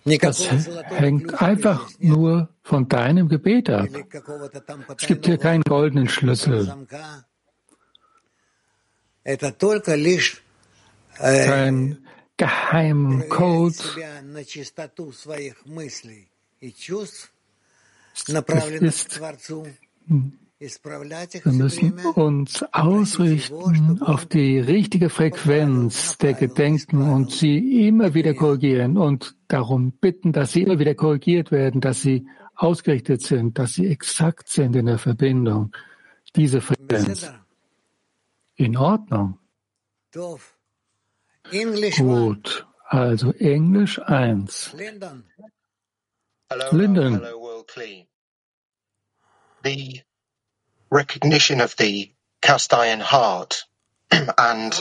Das 0.03 0.49
hängt 0.89 1.41
einfach 1.41 1.89
nur 1.99 2.49
von 2.63 2.87
deinem 2.87 3.27
Gebet 3.29 3.69
ab. 3.69 3.87
Es 4.97 5.07
gibt 5.07 5.25
hier 5.25 5.37
keinen 5.37 5.63
goldenen 5.63 6.09
Schlüssel. 6.09 6.87
Kein 11.17 12.05
geheimen 12.37 13.29
Code. 13.29 13.75
Das 18.37 18.69
ist 18.81 19.21
wir 20.57 21.51
müssen 21.51 21.99
uns 22.15 22.63
ausrichten 22.71 24.01
auf 24.01 24.25
die 24.25 24.57
richtige 24.59 25.09
Frequenz 25.09 26.17
der 26.17 26.33
Gedenken 26.33 27.01
und 27.11 27.31
sie 27.31 27.85
immer 27.87 28.13
wieder 28.13 28.33
korrigieren 28.33 28.97
und 28.97 29.35
darum 29.49 29.91
bitten, 29.91 30.31
dass 30.31 30.53
sie 30.53 30.61
immer 30.61 30.79
wieder 30.79 30.95
korrigiert 30.95 31.51
werden, 31.51 31.81
dass 31.81 32.01
sie 32.01 32.25
ausgerichtet 32.55 33.21
sind, 33.21 33.59
dass 33.59 33.73
sie 33.73 33.87
exakt 33.87 34.47
sind 34.47 34.77
in 34.77 34.85
der 34.85 34.97
Verbindung. 34.97 35.75
Diese 36.37 36.61
Frequenz. 36.61 37.29
In 38.55 38.77
Ordnung. 38.77 39.37
Gut. 41.97 42.65
Also 42.87 43.33
Englisch 43.33 43.99
1. 43.99 44.73
Linden. 44.73 45.25
The 49.63 50.04
recognition 50.89 51.61
of 51.61 51.75
the 51.77 52.11
cast 52.41 52.73
iron 52.73 52.99
heart 52.99 53.65
and 54.37 54.73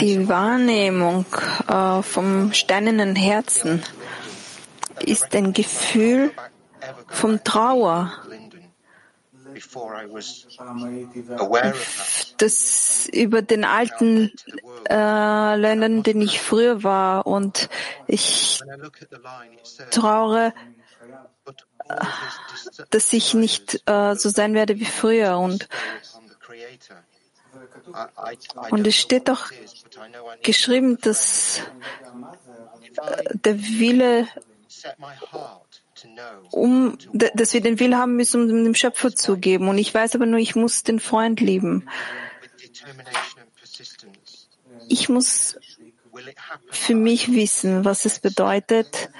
die 0.00 0.28
Wahrnehmung 0.28 1.26
äh, 1.68 2.02
vom 2.02 2.52
steinernen 2.52 3.14
Herzen 3.14 3.82
ist 5.00 5.34
ein 5.34 5.52
Gefühl 5.52 6.32
von 7.08 7.42
Trauer. 7.44 8.12
das 12.38 13.08
über 13.12 13.42
den 13.42 13.64
alten 13.64 14.32
äh, 14.88 15.56
Ländern, 15.56 16.02
den 16.02 16.20
ich 16.20 16.40
früher 16.40 16.82
war, 16.82 17.26
und 17.26 17.68
ich 18.06 18.60
traure, 19.90 20.52
dass 22.90 23.12
ich 23.12 23.34
nicht 23.34 23.82
äh, 23.86 24.14
so 24.14 24.28
sein 24.28 24.54
werde 24.54 24.78
wie 24.78 24.84
früher. 24.84 25.38
Und, 25.38 25.68
und 28.70 28.86
es 28.86 28.96
steht 28.96 29.28
doch 29.28 29.50
geschrieben, 30.42 30.98
dass 31.00 31.62
der 33.44 33.58
Wille 33.58 34.28
um, 36.50 36.96
dass 37.12 37.52
wir 37.52 37.60
den 37.60 37.78
Willen 37.78 37.96
haben 37.96 38.16
müssen, 38.16 38.50
um 38.50 38.64
dem 38.64 38.74
Schöpfer 38.74 39.14
zu 39.14 39.36
geben. 39.36 39.68
Und 39.68 39.78
ich 39.78 39.92
weiß 39.92 40.14
aber 40.14 40.26
nur, 40.26 40.38
ich 40.38 40.56
muss 40.56 40.82
den 40.82 41.00
Freund 41.00 41.40
lieben. 41.40 41.88
Ich 44.88 45.08
muss 45.08 45.58
für 46.70 46.94
mich 46.94 47.32
wissen, 47.32 47.84
was 47.84 48.04
es 48.04 48.18
bedeutet. 48.18 49.10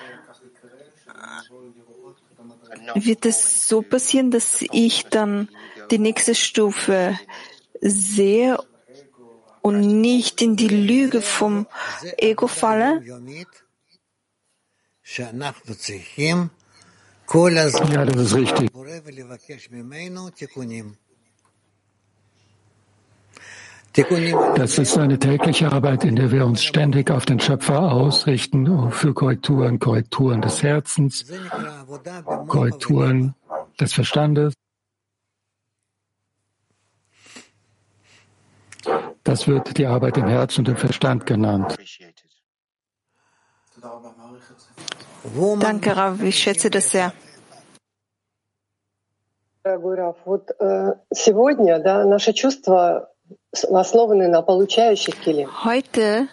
Wird 2.94 3.26
es 3.26 3.68
so 3.68 3.82
passieren, 3.82 4.30
dass 4.30 4.62
ich 4.72 5.06
dann 5.06 5.48
die 5.90 5.98
nächste 5.98 6.34
Stufe 6.34 7.18
sehe 7.80 8.58
und 9.62 10.00
nicht 10.00 10.42
in 10.42 10.56
die 10.56 10.68
Lüge 10.68 11.20
vom 11.22 11.66
Ego 12.16 12.46
falle? 12.46 13.02
Ja, 17.92 18.04
das 18.04 18.16
ist 18.16 18.34
richtig. 18.34 18.70
Das 23.92 24.78
ist 24.78 24.96
eine 24.98 25.18
tägliche 25.18 25.72
Arbeit, 25.72 26.04
in 26.04 26.14
der 26.14 26.30
wir 26.30 26.46
uns 26.46 26.62
ständig 26.62 27.10
auf 27.10 27.26
den 27.26 27.40
Schöpfer 27.40 27.92
ausrichten 27.92 28.92
für 28.92 29.12
Korrekturen, 29.14 29.80
Korrekturen 29.80 30.40
des 30.40 30.62
Herzens, 30.62 31.26
Korrekturen 32.46 33.34
des 33.80 33.92
Verstandes. 33.92 34.54
Das 39.24 39.48
wird 39.48 39.76
die 39.76 39.86
Arbeit 39.86 40.16
im 40.18 40.28
Herz 40.28 40.56
und 40.58 40.68
im 40.68 40.76
Verstand 40.76 41.26
genannt. 41.26 41.76
Danke, 45.60 45.96
Rav, 45.96 46.22
ich 46.22 46.38
schätze 46.38 46.70
das 46.70 46.90
sehr. 46.90 47.12
Heute 55.64 56.28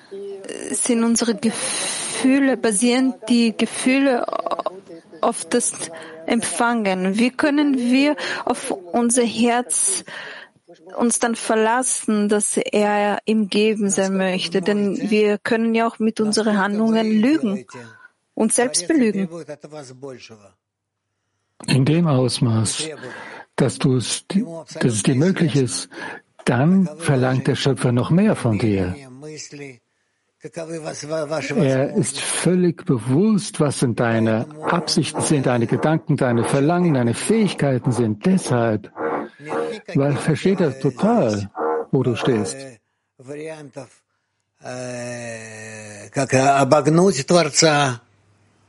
sind 0.72 1.04
unsere 1.04 1.36
Gefühle, 1.36 2.58
basieren 2.58 3.16
die 3.28 3.58
Gefühle 3.58 4.26
auf 5.22 5.46
das 5.46 5.74
Empfangen. 6.28 7.18
Wie 7.18 7.32
können 7.32 7.78
wir 7.78 8.16
auf 8.46 8.72
unser 8.72 9.24
Herz 9.24 10.04
uns 10.96 11.18
dann 11.20 11.36
verlassen, 11.36 12.30
dass 12.30 12.58
er 12.58 13.20
im 13.26 13.50
Geben 13.50 13.90
sein 13.90 14.16
möchte? 14.16 14.62
Denn 14.62 15.10
wir 15.10 15.40
können 15.40 15.74
ja 15.74 15.88
auch 15.88 15.98
mit 16.00 16.20
unseren 16.20 16.58
Handlungen 16.58 17.10
lügen 17.10 17.66
uns 18.38 18.56
selbst 18.56 18.88
belügen. 18.88 19.28
In 21.66 21.86
dem 21.86 22.08
Ausmaß, 22.08 22.90
dass, 23.56 23.80
du 23.80 23.96
es, 23.96 24.26
dass 24.28 24.94
es 24.94 25.04
dir 25.04 25.16
möglich 25.16 25.56
ist, 25.56 25.90
dann 26.50 26.88
verlangt 26.98 27.48
der 27.48 27.56
Schöpfer 27.56 27.92
noch 27.92 28.10
mehr 28.10 28.36
von 28.36 28.58
dir. 28.58 28.96
Er 31.56 31.96
ist 31.96 32.20
völlig 32.20 32.86
bewusst, 32.86 33.60
was 33.60 33.80
sind 33.80 34.00
deine 34.00 34.46
Absichten 34.70 35.22
sind, 35.22 35.46
deine 35.48 35.68
Gedanken, 35.68 36.16
deine 36.16 36.44
Verlangen, 36.44 36.94
deine 36.94 37.16
Fähigkeiten 37.16 37.92
sind. 37.92 38.26
Deshalb, 38.26 38.92
weil 39.96 40.16
versteht 40.16 40.62
er 40.62 40.80
total, 40.80 41.50
wo 41.92 42.04
du 42.04 42.16
stehst. 42.16 42.56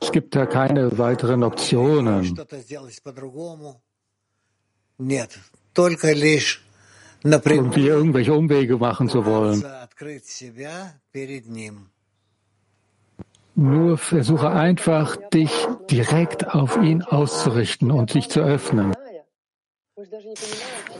Es 0.00 0.12
gibt 0.12 0.34
da 0.36 0.46
keine 0.46 0.98
weiteren 0.98 1.42
Optionen. 1.42 2.38
Irgendwie 7.22 7.86
irgendwelche 7.88 8.32
Umwege 8.32 8.76
machen 8.76 9.08
zu 9.08 9.24
wollen. 9.24 9.64
Nur 13.54 13.98
versuche 13.98 14.50
einfach, 14.50 15.16
dich 15.34 15.50
direkt 15.90 16.46
auf 16.54 16.76
ihn 16.76 17.02
auszurichten 17.02 17.90
und 17.90 18.14
dich 18.14 18.28
zu 18.28 18.40
öffnen. 18.40 18.94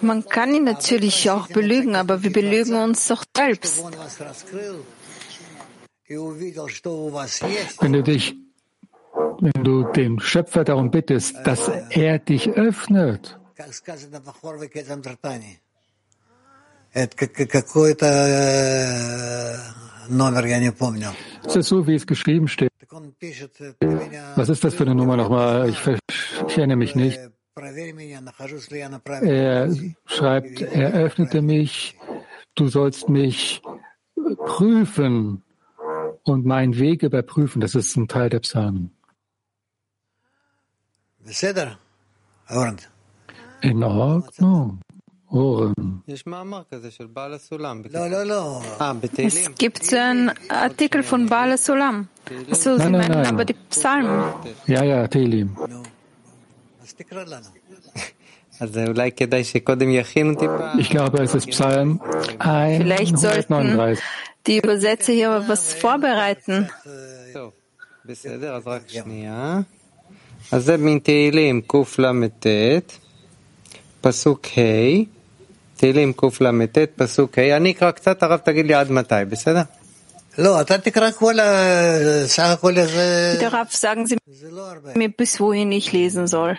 Man 0.01 0.25
kann 0.25 0.53
ihn 0.55 0.65
natürlich 0.65 1.31
auch 1.31 1.47
belügen, 1.47 1.95
aber 1.95 2.25
wir 2.25 2.33
belügen 2.33 2.75
uns 2.75 3.07
doch 3.07 3.25
selbst. 3.37 3.85
Wenn 7.81 7.93
du 7.93 8.03
dich 8.03 8.37
wenn 9.41 9.65
du 9.65 9.85
den 9.85 10.21
Schöpfer 10.21 10.65
darum 10.65 10.91
bittest, 10.91 11.37
dass 11.47 11.69
er 11.91 12.19
dich 12.19 12.49
öffnet. 12.51 13.39
Es 21.47 21.57
ist 21.57 21.69
so, 21.69 21.87
wie 21.87 21.95
es 21.95 22.07
geschrieben 22.07 22.49
steht. 22.49 22.71
Was 24.37 24.49
ist 24.49 24.65
das 24.65 24.75
für 24.75 24.85
eine 24.85 24.95
Nummer 24.95 25.17
nochmal? 25.17 25.69
Ich, 25.69 25.79
ich 25.87 26.59
erinnere 26.59 26.77
mich 26.77 26.95
nicht. 26.95 27.19
Er 29.23 29.75
schreibt, 30.07 30.61
er 30.63 30.93
öffnete 30.95 31.43
mich, 31.43 31.97
du 32.55 32.69
sollst 32.69 33.09
mich 33.09 33.63
prüfen 34.47 35.43
und 36.23 36.47
meinen 36.47 36.79
Weg 36.79 37.03
überprüfen. 37.03 37.61
Das 37.61 37.75
ist 37.75 37.97
ein 37.97 38.09
Teil 38.09 38.31
der 38.31 38.41
Psalmen. 38.41 38.91
In 43.61 43.83
Ordnung. 43.83 44.81
Oren. 45.34 46.04
Es 46.06 46.24
gibt 49.58 49.94
einen 49.94 50.32
Artikel 50.50 51.02
von 51.02 51.28
Bala 51.28 51.58
Sulam. 51.58 52.08
So, 52.52 52.78
Sie 52.78 52.90
meinen 52.90 53.26
aber 53.26 53.46
die 53.46 53.56
Psalmen. 53.72 54.24
Ja, 54.68 54.84
ja, 54.84 55.08
Telim. 55.08 55.58
Ich 60.78 60.90
glaube, 60.90 61.24
es 61.24 61.34
ist 61.34 61.48
Psalm 61.48 62.00
139. 62.38 62.84
Vielleicht 62.84 63.18
sollten 63.18 63.98
die 64.46 64.58
Übersetzer 64.60 65.14
hier 65.14 65.44
was 65.48 65.74
vorbereiten. 65.74 66.68
אז 70.52 70.66
זה 70.66 70.78
מתהילים 70.78 71.62
קל"ט, 71.62 72.48
פסוק 74.02 74.46
ה', 74.46 75.17
תהילים 75.78 76.14
קל"ט, 76.14 76.78
פסוק 76.96 77.40
ה', 77.40 77.58
אני 77.58 77.72
אקרא 77.72 77.92
קצת, 77.92 78.24
הרב 78.24 78.40
תגיד 78.40 78.66
לי 78.66 78.74
עד 78.74 78.92
מתי, 78.92 79.16
בסדר? 79.30 79.62
לא, 80.38 80.62
אתה 80.62 80.78
תקרא 80.78 81.12
כל 81.12 81.40
ה... 81.40 81.48
סך 82.26 82.44
הכל 82.44 82.78
הזה... 82.78 83.38
Der 83.40 83.54
Rav, 83.54 83.72
sagen 83.72 84.08
Sie 84.08 84.18
mir, 84.96 85.10
bis 85.10 85.40
wohin 85.40 85.72
ich 85.72 85.92
lesen 85.92 86.28
soll. 86.28 86.56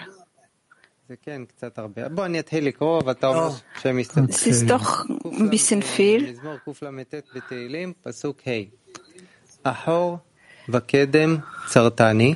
זה 1.09 1.15
כן 1.23 1.43
קצת 1.49 1.79
הרבה. 1.79 2.09
בוא 2.09 2.25
אני 2.25 2.41
אתחיל 2.41 2.67
לקרוא 2.67 3.03
ואתה 3.07 3.27
אומר 3.27 3.49
שהם 3.83 3.99
יסתדרו. 3.99 4.27
Es 4.29 4.47
ist 4.47 4.71
doch 4.71 5.07
ein 5.25 5.51
bisschen 5.51 5.83
viel. 5.97 6.23
מזמור 6.31 6.57
קל"ט 6.65 7.15
בתהילים, 7.35 7.93
פסוק 8.03 8.41
ה', 8.47 8.51
אחור 9.63 10.19
וקדם 10.69 11.37
צרתני 11.69 12.35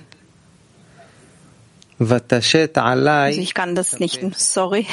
Also 2.01 3.41
ich 3.41 3.55
kann 3.55 3.75
das 3.75 3.99
nicht, 3.99 4.21
sorry. 4.39 4.87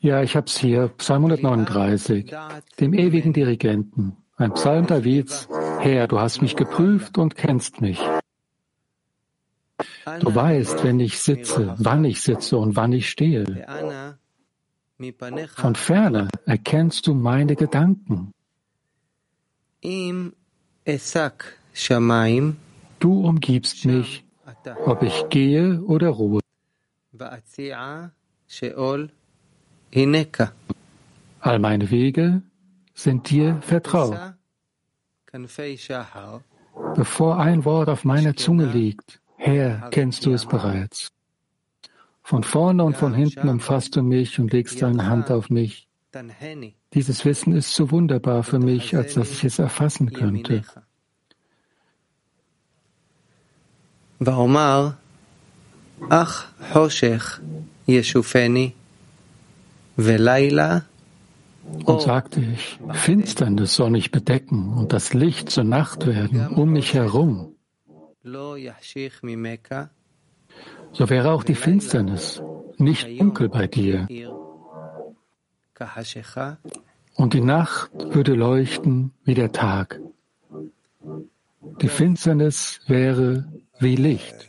Ja, 0.00 0.22
ich 0.22 0.36
habe 0.36 0.46
es 0.46 0.56
hier, 0.56 0.88
Psalm 0.98 1.24
139, 1.24 2.32
dem 2.80 2.94
ewigen 2.94 3.32
Dirigenten, 3.32 4.16
ein 4.36 4.52
Psalm 4.54 4.86
Davids. 4.86 5.48
Herr, 5.80 6.06
du 6.08 6.20
hast 6.20 6.42
mich 6.42 6.56
geprüft 6.56 7.18
und 7.18 7.36
kennst 7.36 7.80
mich. 7.80 8.00
Du 10.20 10.34
weißt, 10.34 10.84
wenn 10.84 11.00
ich 11.00 11.18
sitze, 11.18 11.74
wann 11.78 12.04
ich 12.04 12.20
sitze 12.22 12.56
und 12.58 12.76
wann 12.76 12.92
ich 12.92 13.10
stehe. 13.10 13.66
Von 15.54 15.74
ferne 15.74 16.28
erkennst 16.46 17.06
du 17.06 17.14
meine 17.14 17.56
Gedanken. 17.56 18.32
Du 22.98 23.26
umgibst 23.26 23.84
mich 23.84 24.26
ob 24.84 25.02
ich 25.02 25.28
gehe 25.28 25.82
oder 25.82 26.08
ruhe. 26.08 26.40
All 31.40 31.58
meine 31.58 31.90
Wege 31.90 32.42
sind 32.94 33.30
dir 33.30 33.60
vertraut. 33.62 34.34
Bevor 36.94 37.38
ein 37.38 37.64
Wort 37.64 37.88
auf 37.88 38.04
meiner 38.04 38.36
Zunge 38.36 38.66
liegt, 38.66 39.20
Herr, 39.36 39.88
kennst 39.90 40.26
du 40.26 40.32
es 40.32 40.46
bereits. 40.46 41.12
Von 42.22 42.42
vorne 42.42 42.82
und 42.84 42.96
von 42.96 43.14
hinten 43.14 43.48
umfasst 43.48 43.94
du 43.96 44.02
mich 44.02 44.40
und 44.40 44.52
legst 44.52 44.82
deine 44.82 45.06
Hand 45.06 45.30
auf 45.30 45.48
mich. 45.48 45.86
Dieses 46.94 47.24
Wissen 47.24 47.52
ist 47.54 47.74
zu 47.74 47.84
so 47.84 47.90
wunderbar 47.92 48.42
für 48.42 48.58
mich, 48.58 48.96
als 48.96 49.14
dass 49.14 49.30
ich 49.30 49.44
es 49.44 49.58
erfassen 49.58 50.12
könnte. 50.12 50.62
Ach, 56.08 56.46
Hoshech, 56.74 57.40
Yeshufeni 57.86 58.74
und 61.84 62.00
sagte 62.00 62.40
ich, 62.40 62.78
Finsternis 62.92 63.74
soll 63.74 63.90
mich 63.90 64.10
bedecken 64.10 64.74
und 64.74 64.92
das 64.92 65.14
Licht 65.14 65.50
zur 65.50 65.64
Nacht 65.64 66.06
werden 66.06 66.48
um 66.48 66.70
mich 66.72 66.94
herum. 66.94 67.54
So 70.92 71.10
wäre 71.10 71.32
auch 71.32 71.44
die 71.44 71.54
Finsternis 71.54 72.42
nicht 72.78 73.20
dunkel 73.20 73.48
bei 73.48 73.66
dir. 73.66 74.06
Und 77.14 77.34
die 77.34 77.40
Nacht 77.40 77.90
würde 78.14 78.34
leuchten 78.34 79.12
wie 79.24 79.34
der 79.34 79.52
Tag. 79.52 80.00
Die 81.80 81.88
Finsternis 81.88 82.80
wäre 82.86 83.50
wie 83.78 83.96
Licht. 83.96 84.48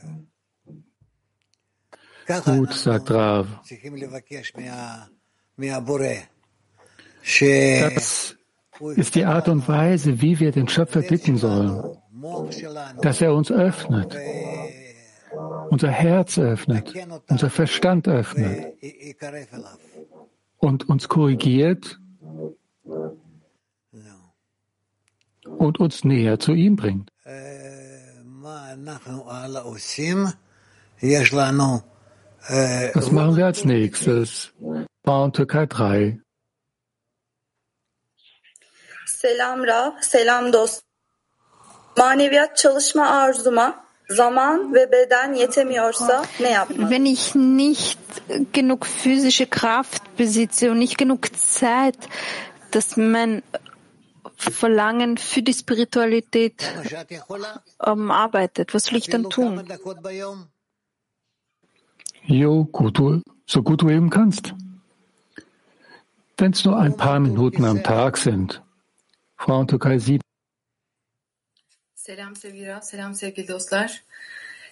Gut, 2.45 2.73
sagt 2.73 3.11
Rav. 3.11 3.47
Das 7.84 8.36
ist 8.95 9.16
die 9.16 9.26
Art 9.26 9.49
und 9.49 9.68
Weise, 9.68 10.22
wie 10.22 10.39
wir 10.39 10.51
den 10.51 10.68
Schöpfer 10.68 11.01
bitten 11.01 11.38
sollen, 11.38 11.97
dass 13.01 13.22
er 13.22 13.34
uns 13.34 13.51
öffnet, 13.51 14.16
unser 15.70 15.89
Herz 15.89 16.38
öffnet, 16.38 16.93
unser 17.28 17.49
Verstand 17.49 18.08
öffnet 18.08 18.76
und 20.58 20.88
uns 20.89 21.08
korrigiert 21.08 21.99
und 25.58 25.80
uns 25.80 26.03
näher 26.03 26.39
zu 26.39 26.53
ihm 26.53 26.76
bringt. 26.76 27.12
Was 32.93 33.12
machen 33.12 33.36
wir 33.36 33.45
als 33.45 33.66
nächstes? 33.66 34.53
Bauern 35.08 35.32
Türkei 35.32 35.66
3. 35.66 36.20
Selam 39.05 39.64
Rav, 39.64 40.01
selam 40.01 40.51
dost. 40.51 40.84
Maneviyat 41.97 42.58
çalışma 42.58 43.08
arzuma 43.08 43.86
zaman 44.10 44.74
ve 44.74 44.91
beden 44.91 45.34
yetemiyorsa 45.34 46.26
ne 46.39 46.49
yapmalı? 46.49 46.89
Wenn 46.89 47.05
ich 47.05 47.36
nicht 47.36 47.99
genug 48.53 48.86
physische 48.86 49.45
Kraft 49.45 50.03
besitze 50.20 50.72
und 50.72 50.80
nicht 50.80 50.97
genug 50.97 51.22
Zeit, 51.38 51.97
dass 52.72 52.97
mein 52.97 53.43
Verlangen 54.38 55.18
für 55.18 55.41
die 55.41 55.53
Spiritualität 55.53 56.74
um, 57.80 58.12
arbeitet, 58.12 58.74
was 58.74 58.84
soll 58.84 58.97
ich 58.97 59.10
dann 59.10 59.30
tun? 59.30 59.64
Jo, 62.26 62.66
gut, 62.66 63.24
so 63.45 63.64
gut 63.64 63.82
du 63.82 63.89
eben 63.89 64.10
kannst. 64.10 64.53
Wenn 66.39 66.51
es 66.51 66.63
nur 66.65 66.77
ein 66.77 66.95
paar 66.95 67.19
Minuten 67.19 67.65
am 67.65 67.81
Tag 67.83 68.15
sind, 68.17 68.61
Frauen 69.38 69.67
Türkei 69.67 69.97
7. 69.97 70.21
Selam 71.95 72.35
sevgili 72.35 72.73
selam 72.81 73.15
sevgili 73.15 73.47
dostlar. 73.47 74.03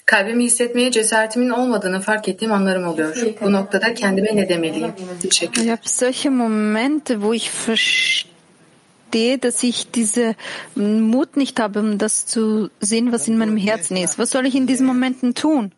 Kalbimi 0.06 0.44
hissetmeye 0.44 0.92
cesaretimin 0.92 1.50
olmadığını 1.50 2.02
fark 2.02 2.28
ettiğim 2.30 2.54
anlarım 2.54 2.88
oluyor. 2.88 3.16
Bu 3.42 3.52
noktada 3.52 3.94
kendime 3.94 4.36
ne 4.36 4.50
demeliyim? 4.50 4.94
Teşekkür 5.22 5.62
Ich 5.62 5.72
habe 5.72 5.82
solche 5.84 6.30
Momente, 6.30 7.14
wo 7.14 7.34
ich 7.34 7.50
verstehe, 7.50 9.42
dass 9.44 9.64
ich 9.64 9.94
diese 9.94 10.36
Mut 10.76 11.38
nicht 11.38 11.60
habe, 11.60 11.80
um 11.80 12.00
das 12.00 12.26
zu 12.26 12.70
sehen, 12.82 13.12
was 13.12 13.28
in 13.28 13.38
meinem 13.38 13.58
Herzen 13.58 13.98
ist. 13.98 14.18
Was 14.20 14.32
soll 14.32 14.46
ich 14.46 14.56
in 14.56 14.68
diesen 14.68 14.86
Momenten 14.86 15.34
tun? 15.34 15.72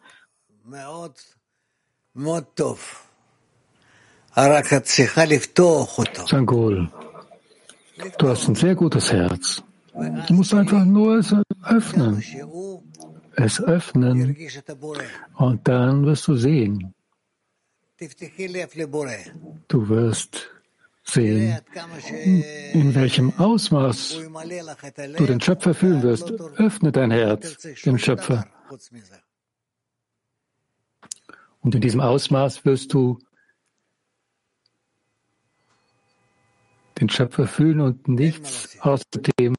Sangol. 6.28 6.92
Du 8.20 8.28
hast 8.28 8.48
ein 8.48 8.54
sehr 8.54 8.76
gutes 8.76 9.12
Herz. 9.12 9.64
Du 10.28 10.34
musst 10.36 10.54
einfach 10.54 10.86
nur 10.86 11.18
es 11.18 11.34
öffnen. 11.66 12.24
Es 13.36 13.60
öffnen. 13.64 14.38
Und 15.38 15.68
dann 15.68 16.06
wirst 16.06 16.28
du 16.28 16.36
sehen. 16.36 16.94
Du 19.68 19.90
wirst 19.90 20.52
sehen, 21.04 21.58
in 22.74 22.94
welchem 22.94 23.34
Ausmaß 23.40 24.20
du 25.18 25.26
den 25.26 25.42
Schöpfer 25.42 25.74
fühlen 25.74 26.04
wirst. 26.04 26.32
Öffne 26.58 26.92
dein 26.92 27.10
Herz 27.10 27.58
dem 27.86 27.98
Schöpfer. 27.98 28.46
Und 31.62 31.74
in 31.74 31.82
diesem 31.82 32.02
Ausmaß 32.02 32.66
wirst 32.66 32.94
du 32.94 33.18
den 37.00 37.10
Schöpfer 37.10 37.48
fühlen 37.48 37.82
und 37.82 38.08
nichts 38.08 38.78
außerdem 38.82 39.56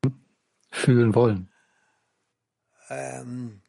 fühlen 0.70 1.14
wollen. 1.14 1.50
Und 2.90 3.60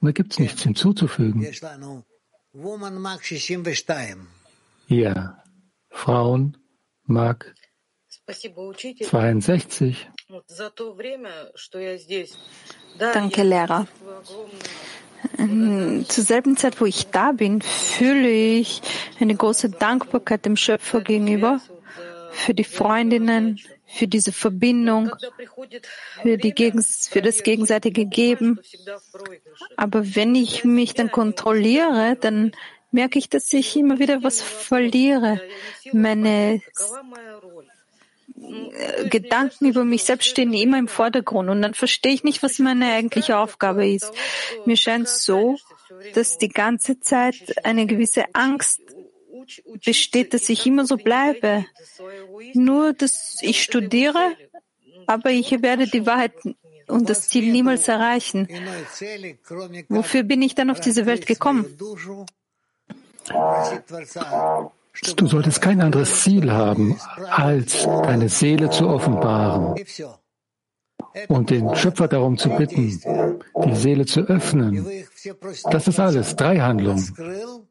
da 0.00 0.12
gibt 0.12 0.32
es 0.32 0.38
nichts 0.38 0.62
hinzuzufügen. 0.62 1.46
Ja, 4.88 5.42
Frauen 5.90 6.56
mag 7.04 7.54
62. 8.26 10.10
Danke, 12.98 13.42
Lehrer. 13.42 13.86
Zur 15.36 16.24
selben 16.24 16.56
Zeit, 16.56 16.80
wo 16.80 16.86
ich 16.86 17.08
da 17.08 17.32
bin, 17.32 17.60
fühle 17.60 18.30
ich 18.30 18.80
eine 19.20 19.34
große 19.34 19.70
Dankbarkeit 19.70 20.44
dem 20.44 20.56
Schöpfer 20.56 21.00
gegenüber 21.02 21.60
für 22.30 22.54
die 22.54 22.64
Freundinnen, 22.64 23.60
für 23.86 24.06
diese 24.06 24.32
Verbindung, 24.32 25.10
für, 26.22 26.36
die 26.36 26.52
Gegens 26.52 27.08
für 27.08 27.22
das 27.22 27.42
gegenseitige 27.42 28.06
Geben. 28.06 28.60
Aber 29.76 30.14
wenn 30.14 30.34
ich 30.34 30.64
mich 30.64 30.94
dann 30.94 31.10
kontrolliere, 31.10 32.16
dann 32.20 32.52
merke 32.92 33.18
ich, 33.18 33.28
dass 33.28 33.52
ich 33.52 33.76
immer 33.76 33.98
wieder 33.98 34.22
was 34.22 34.42
verliere. 34.42 35.40
Meine 35.92 36.60
Gedanken 39.10 39.66
über 39.66 39.84
mich 39.84 40.04
selbst 40.04 40.28
stehen 40.28 40.52
immer 40.52 40.78
im 40.78 40.88
Vordergrund 40.88 41.50
und 41.50 41.62
dann 41.62 41.74
verstehe 41.74 42.12
ich 42.12 42.24
nicht, 42.24 42.42
was 42.42 42.58
meine 42.58 42.92
eigentliche 42.92 43.36
Aufgabe 43.36 43.88
ist. 43.88 44.10
Mir 44.64 44.76
scheint 44.76 45.08
so, 45.08 45.56
dass 46.14 46.38
die 46.38 46.48
ganze 46.48 47.00
Zeit 47.00 47.64
eine 47.64 47.86
gewisse 47.86 48.24
Angst 48.32 48.80
besteht, 49.84 50.34
dass 50.34 50.48
ich 50.48 50.66
immer 50.66 50.86
so 50.86 50.96
bleibe. 50.96 51.64
Nur, 52.54 52.92
dass 52.92 53.38
ich 53.42 53.62
studiere, 53.62 54.36
aber 55.06 55.30
ich 55.30 55.50
werde 55.62 55.86
die 55.86 56.06
Wahrheit 56.06 56.32
und 56.88 57.08
das 57.08 57.28
Ziel 57.28 57.50
niemals 57.50 57.88
erreichen. 57.88 58.48
Wofür 59.88 60.22
bin 60.22 60.42
ich 60.42 60.54
dann 60.54 60.70
auf 60.70 60.80
diese 60.80 61.06
Welt 61.06 61.26
gekommen? 61.26 61.66
Du 65.16 65.26
solltest 65.26 65.62
kein 65.62 65.80
anderes 65.80 66.22
Ziel 66.22 66.50
haben, 66.50 66.98
als 67.30 67.84
deine 67.84 68.28
Seele 68.28 68.70
zu 68.70 68.88
offenbaren 68.88 69.76
und 71.28 71.50
den 71.50 71.74
Schöpfer 71.74 72.08
darum 72.08 72.36
zu 72.36 72.50
bitten, 72.50 73.00
die 73.64 73.74
Seele 73.74 74.04
zu 74.06 74.20
öffnen. 74.20 74.86
Das 75.70 75.88
ist 75.88 76.00
alles, 76.00 76.36
drei 76.36 76.58
Handlungen. 76.58 77.68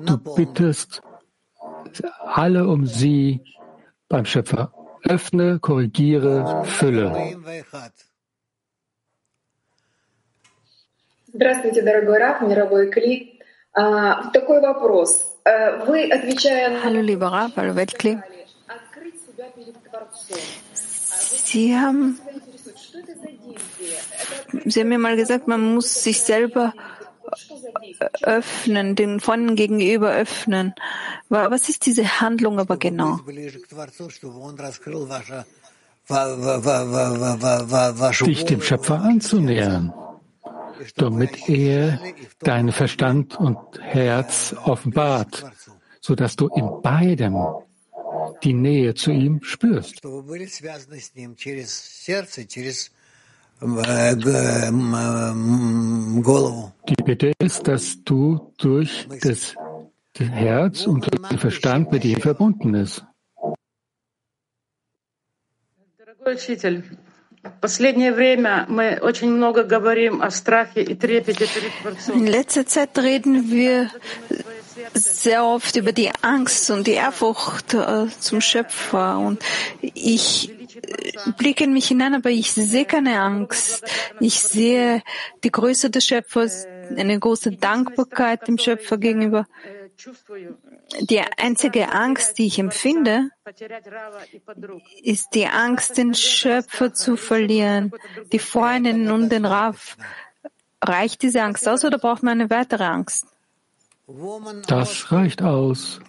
Du 0.00 0.18
bittest 0.36 1.02
alle 2.24 2.66
um 2.66 2.86
sie 2.86 3.40
beim 4.08 4.24
Schöpfer. 4.24 4.72
Öffne, 5.04 5.58
korrigiere, 5.58 6.64
fülle. 6.64 7.36
Здравствуйте, 11.34 11.82
дорогой 11.82 12.18
Раф, 12.18 12.42
мировой 12.42 12.90
Кли. 12.90 13.40
Такой 13.72 14.60
вопрос. 14.60 15.26
Вы, 15.44 16.12
отвечая 16.12 16.82
Hallo, 16.84 17.00
lieber 17.00 17.32
Rab, 17.32 17.56
hallo 17.56 17.74
Weltkli. 17.74 18.18
Sie 20.74 21.74
haben, 21.74 22.20
Sie 24.66 24.80
haben 24.80 24.88
mir 24.88 24.98
mal 24.98 25.16
gesagt, 25.16 25.48
man 25.48 25.74
muss 25.74 26.02
sich 26.02 26.20
selber 26.20 26.74
öffnen, 28.21 28.95
den 28.95 29.19
Freunden 29.19 29.55
gegenüber 29.55 30.13
öffnen. 30.13 30.73
Was 31.29 31.69
ist 31.69 31.85
diese 31.85 32.21
Handlung 32.21 32.59
aber 32.59 32.77
genau? 32.77 33.19
Dich 38.25 38.45
dem 38.45 38.61
Schöpfer 38.61 39.01
anzunähern, 39.01 39.93
damit 40.95 41.49
er 41.49 41.99
deinen 42.39 42.71
Verstand 42.71 43.37
und 43.39 43.57
Herz 43.81 44.55
offenbart, 44.63 45.43
sodass 45.99 46.35
du 46.35 46.47
in 46.47 46.81
beidem 46.81 47.35
die 48.43 48.53
Nähe 48.53 48.93
zu 48.93 49.11
ihm 49.11 49.41
spürst. 49.43 50.01
Die 53.59 53.65
Bitte 57.03 57.31
ist, 57.39 57.67
dass 57.67 58.03
du 58.03 58.53
durch 58.57 59.07
das 59.21 59.55
Herz 60.15 60.85
und 60.85 61.11
den 61.11 61.39
Verstand 61.39 61.91
mit 61.91 62.05
ihm 62.05 62.21
verbunden 62.21 62.75
ist. 62.75 63.03
In 72.13 72.27
letzter 72.27 72.65
Zeit 72.65 72.99
reden 72.99 73.51
wir 73.51 73.89
sehr 74.93 75.45
oft 75.45 75.75
über 75.75 75.91
die 75.93 76.11
Angst 76.21 76.69
und 76.69 76.85
die 76.85 76.91
Ehrfurcht 76.91 77.73
äh, 77.73 78.05
zum 78.19 78.41
Schöpfer 78.41 79.17
und 79.17 79.43
ich 79.81 80.56
blicke 81.37 81.63
in 81.63 81.73
mich 81.73 81.87
hinein, 81.87 82.15
aber 82.15 82.29
ich 82.29 82.51
sehe 82.51 82.85
keine 82.85 83.19
Angst. 83.19 83.83
Ich 84.19 84.39
sehe 84.39 85.01
die 85.43 85.51
Größe 85.51 85.89
des 85.89 86.05
Schöpfers, 86.05 86.65
eine 86.95 87.19
große 87.19 87.51
Dankbarkeit 87.51 88.47
dem 88.47 88.57
Schöpfer 88.57 88.97
gegenüber. 88.97 89.45
Die 90.99 91.19
einzige 91.37 91.91
Angst, 91.91 92.37
die 92.37 92.47
ich 92.47 92.59
empfinde, 92.59 93.29
ist 95.01 95.29
die 95.33 95.47
Angst, 95.47 95.97
den 95.97 96.13
Schöpfer 96.13 96.93
zu 96.93 97.17
verlieren, 97.17 97.91
die 98.31 98.39
Freundin 98.39 99.09
und 99.11 99.29
den 99.29 99.45
Raff. 99.45 99.97
Reicht 100.83 101.23
diese 101.23 101.41
Angst 101.41 101.67
aus 101.67 101.83
oder 101.83 101.97
braucht 101.97 102.21
man 102.21 102.39
eine 102.39 102.49
weitere 102.49 102.83
Angst? 102.83 103.25
Das 104.67 105.11
reicht 105.11 105.41
aus. 105.41 105.99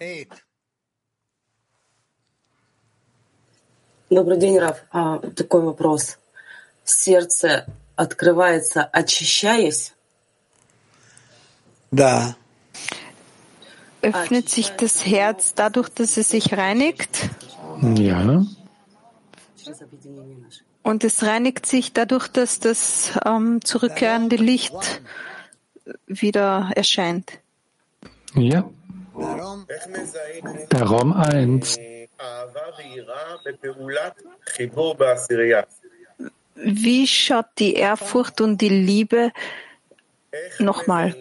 Добрый 4.10 4.38
день, 4.38 4.58
Раф. 4.58 4.84
А, 4.90 5.18
такой 5.18 5.62
вопрос. 5.62 6.18
Сердце 6.84 7.66
открывается, 7.96 8.84
очищаясь? 8.84 9.94
Да. 11.90 12.36
Öffnet 14.02 14.50
sich 14.50 14.70
das 14.70 15.06
Herz 15.06 15.54
dadurch, 15.54 15.88
dass 15.88 16.16
es 16.16 16.30
sich 16.30 16.52
reinigt? 16.52 17.30
Ja. 17.80 18.44
Und 20.82 21.04
es 21.04 21.22
reinigt 21.22 21.64
sich 21.64 21.92
dadurch, 21.94 22.28
dass 22.28 22.60
das 22.60 23.12
ähm, 23.24 23.64
zurückkehrende 23.64 24.36
Licht 24.36 25.00
wieder 26.06 26.70
erscheint. 26.76 27.38
Ja. 28.34 28.68
Darum 30.68 31.12
eins. 31.12 31.78
Wie 36.55 37.07
schaut 37.07 37.45
die 37.57 37.73
Ehrfurcht 37.73 38.41
und 38.41 38.59
die 38.59 38.69
Liebe 38.69 39.31
nochmal? 40.59 41.15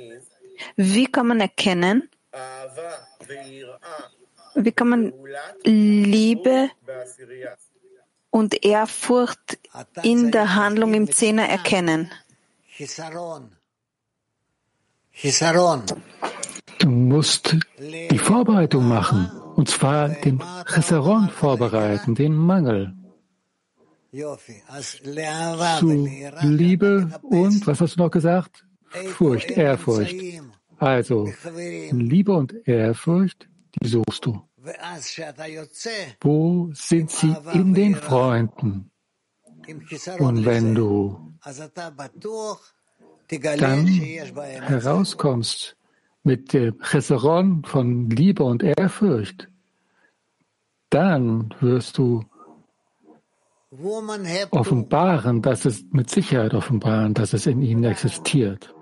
Wie 0.76 1.06
kann 1.06 1.28
man 1.28 1.40
erkennen, 1.40 2.08
wie 4.54 4.72
kann 4.72 4.88
man 4.88 5.12
Liebe 5.64 6.70
und 8.30 8.64
Ehrfurcht 8.64 9.58
in 10.02 10.30
der 10.32 10.54
Handlung 10.56 10.94
im 10.94 11.10
Zehner 11.12 11.48
erkennen? 11.48 12.10
Du 16.78 16.88
musst 16.88 17.56
die 17.78 18.18
Vorbereitung 18.18 18.86
machen, 18.88 19.30
und 19.58 19.68
zwar 19.68 20.08
den 20.10 20.40
Chesaron 20.66 21.28
vorbereiten, 21.30 22.14
den 22.14 22.36
Mangel. 22.36 22.94
Zu 25.80 26.48
Liebe 26.48 27.10
und, 27.22 27.66
was 27.66 27.80
hast 27.80 27.96
du 27.96 28.02
noch 28.04 28.10
gesagt? 28.12 28.64
Furcht, 29.16 29.50
Ehrfurcht. 29.50 30.14
Also, 30.78 31.28
Liebe 31.90 32.34
und 32.34 32.54
Ehrfurcht, 32.68 33.48
die 33.74 33.88
suchst 33.88 34.26
du. 34.26 34.40
Wo 36.20 36.70
sind 36.72 37.10
sie 37.10 37.34
in 37.52 37.74
den 37.74 37.96
Freunden? 37.96 38.92
Und 40.20 40.46
wenn 40.46 40.76
du 40.76 41.34
dann 43.58 43.86
herauskommst 43.88 45.77
mit 46.28 46.52
dem 46.52 46.78
Cheseron 46.82 47.64
von 47.64 48.10
Liebe 48.10 48.44
und 48.44 48.62
Ehrfurcht, 48.62 49.48
dann 50.90 51.54
wirst 51.60 51.96
du 51.96 52.22
offenbaren, 54.50 55.40
dass 55.40 55.64
es 55.64 55.84
mit 55.90 56.10
Sicherheit 56.10 56.52
offenbaren, 56.52 57.14
dass 57.14 57.32
es 57.32 57.46
in 57.46 57.62
ihnen 57.62 57.84
existiert. 57.84 58.74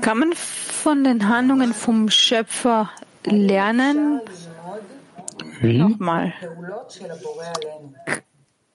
Kann 0.00 0.18
man 0.18 0.32
von 0.34 1.04
den 1.04 1.28
Handlungen 1.28 1.72
vom 1.74 2.10
Schöpfer 2.10 2.90
lernen? 3.24 4.20
Wie? 5.60 5.78
Nochmal. 5.78 6.32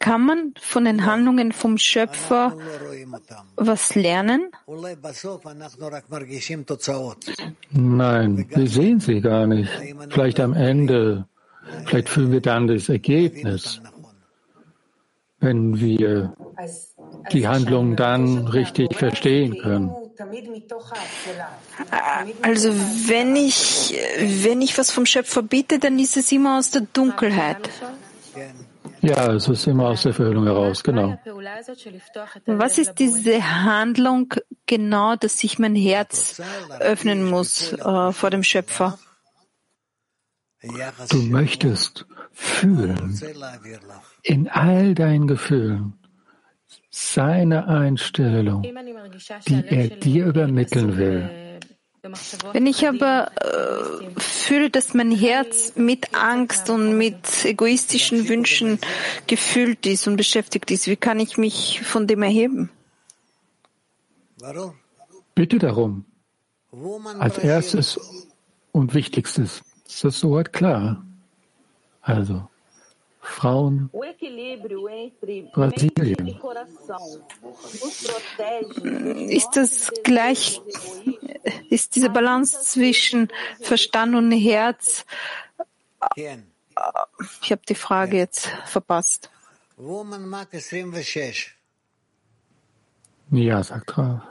Kann 0.03 0.25
man 0.25 0.53
von 0.59 0.83
den 0.83 1.05
Handlungen 1.05 1.53
vom 1.53 1.77
Schöpfer 1.77 2.57
was 3.55 3.95
lernen? 3.95 4.51
Nein, 7.71 8.45
wir 8.49 8.67
sehen 8.67 8.99
sie 8.99 9.21
gar 9.21 9.47
nicht. 9.47 9.71
Vielleicht 10.09 10.41
am 10.41 10.53
Ende, 10.55 11.25
vielleicht 11.85 12.09
fühlen 12.09 12.33
wir 12.33 12.41
dann 12.41 12.67
das 12.67 12.89
Ergebnis, 12.89 13.81
wenn 15.39 15.79
wir 15.79 16.35
die 17.31 17.47
Handlung 17.47 17.95
dann 17.95 18.47
richtig 18.47 18.97
verstehen 18.97 19.57
können. 19.57 19.89
Also 22.41 22.69
wenn 23.07 23.37
ich, 23.37 23.95
wenn 24.43 24.61
ich 24.61 24.77
was 24.77 24.91
vom 24.91 25.05
Schöpfer 25.05 25.43
bitte, 25.43 25.79
dann 25.79 25.97
ist 25.97 26.17
es 26.17 26.29
immer 26.33 26.57
aus 26.57 26.71
der 26.71 26.81
Dunkelheit. 26.81 27.69
Ja, 29.03 29.33
es 29.33 29.49
ist 29.49 29.67
immer 29.67 29.89
aus 29.89 30.03
der 30.03 30.13
Verhüllung 30.13 30.45
heraus, 30.45 30.81
genau. 30.81 31.17
Was 32.45 32.77
ist 32.77 32.93
diese 32.95 33.63
Handlung 33.63 34.33
genau, 34.65 35.17
dass 35.17 35.43
ich 35.43 35.59
mein 35.59 35.75
Herz 35.75 36.41
öffnen 36.79 37.29
muss 37.29 37.73
äh, 37.73 38.13
vor 38.13 38.29
dem 38.29 38.43
Schöpfer? 38.43 38.97
Du 41.09 41.17
möchtest 41.17 42.05
fühlen, 42.31 43.19
in 44.21 44.47
all 44.47 44.95
deinen 44.95 45.27
Gefühlen, 45.27 45.99
seine 46.89 47.67
Einstellung, 47.67 48.61
die 48.61 49.65
er 49.67 49.89
dir 49.89 50.27
übermitteln 50.27 50.95
will. 50.95 51.42
Wenn 52.51 52.67
ich 52.67 52.85
aber 52.85 53.31
äh, 53.37 54.19
fühle, 54.19 54.69
dass 54.69 54.93
mein 54.93 55.11
Herz 55.11 55.73
mit 55.77 56.13
Angst 56.13 56.69
und 56.69 56.97
mit 56.97 57.45
egoistischen 57.45 58.27
Wünschen 58.27 58.79
gefüllt 59.27 59.85
ist 59.85 60.05
und 60.07 60.17
beschäftigt 60.17 60.69
ist, 60.71 60.87
wie 60.87 60.97
kann 60.97 61.21
ich 61.21 61.37
mich 61.37 61.81
von 61.81 62.05
dem 62.05 62.21
erheben? 62.21 62.69
Bitte 65.33 65.59
darum. 65.59 66.03
Als 67.19 67.37
erstes 67.37 67.97
und 68.73 68.93
wichtigstes 68.93 69.61
ist 69.87 70.03
das 70.03 70.19
soweit 70.19 70.51
klar. 70.51 71.05
Also, 72.01 72.49
Frauen 73.23 73.89
Brasilien. 75.53 76.39
Ist 79.29 79.51
das 79.55 79.91
gleich, 80.03 80.61
ist 81.69 81.95
diese 81.95 82.09
Balance 82.09 82.61
zwischen 82.63 83.29
Verstand 83.61 84.15
und 84.15 84.31
Herz? 84.31 85.05
Ich 87.41 87.51
habe 87.51 87.61
die 87.67 87.75
Frage 87.75 88.17
jetzt 88.17 88.47
verpasst. 88.65 89.29
Ja, 93.31 93.63
sagt 93.63 93.97
Rav. 93.97 94.21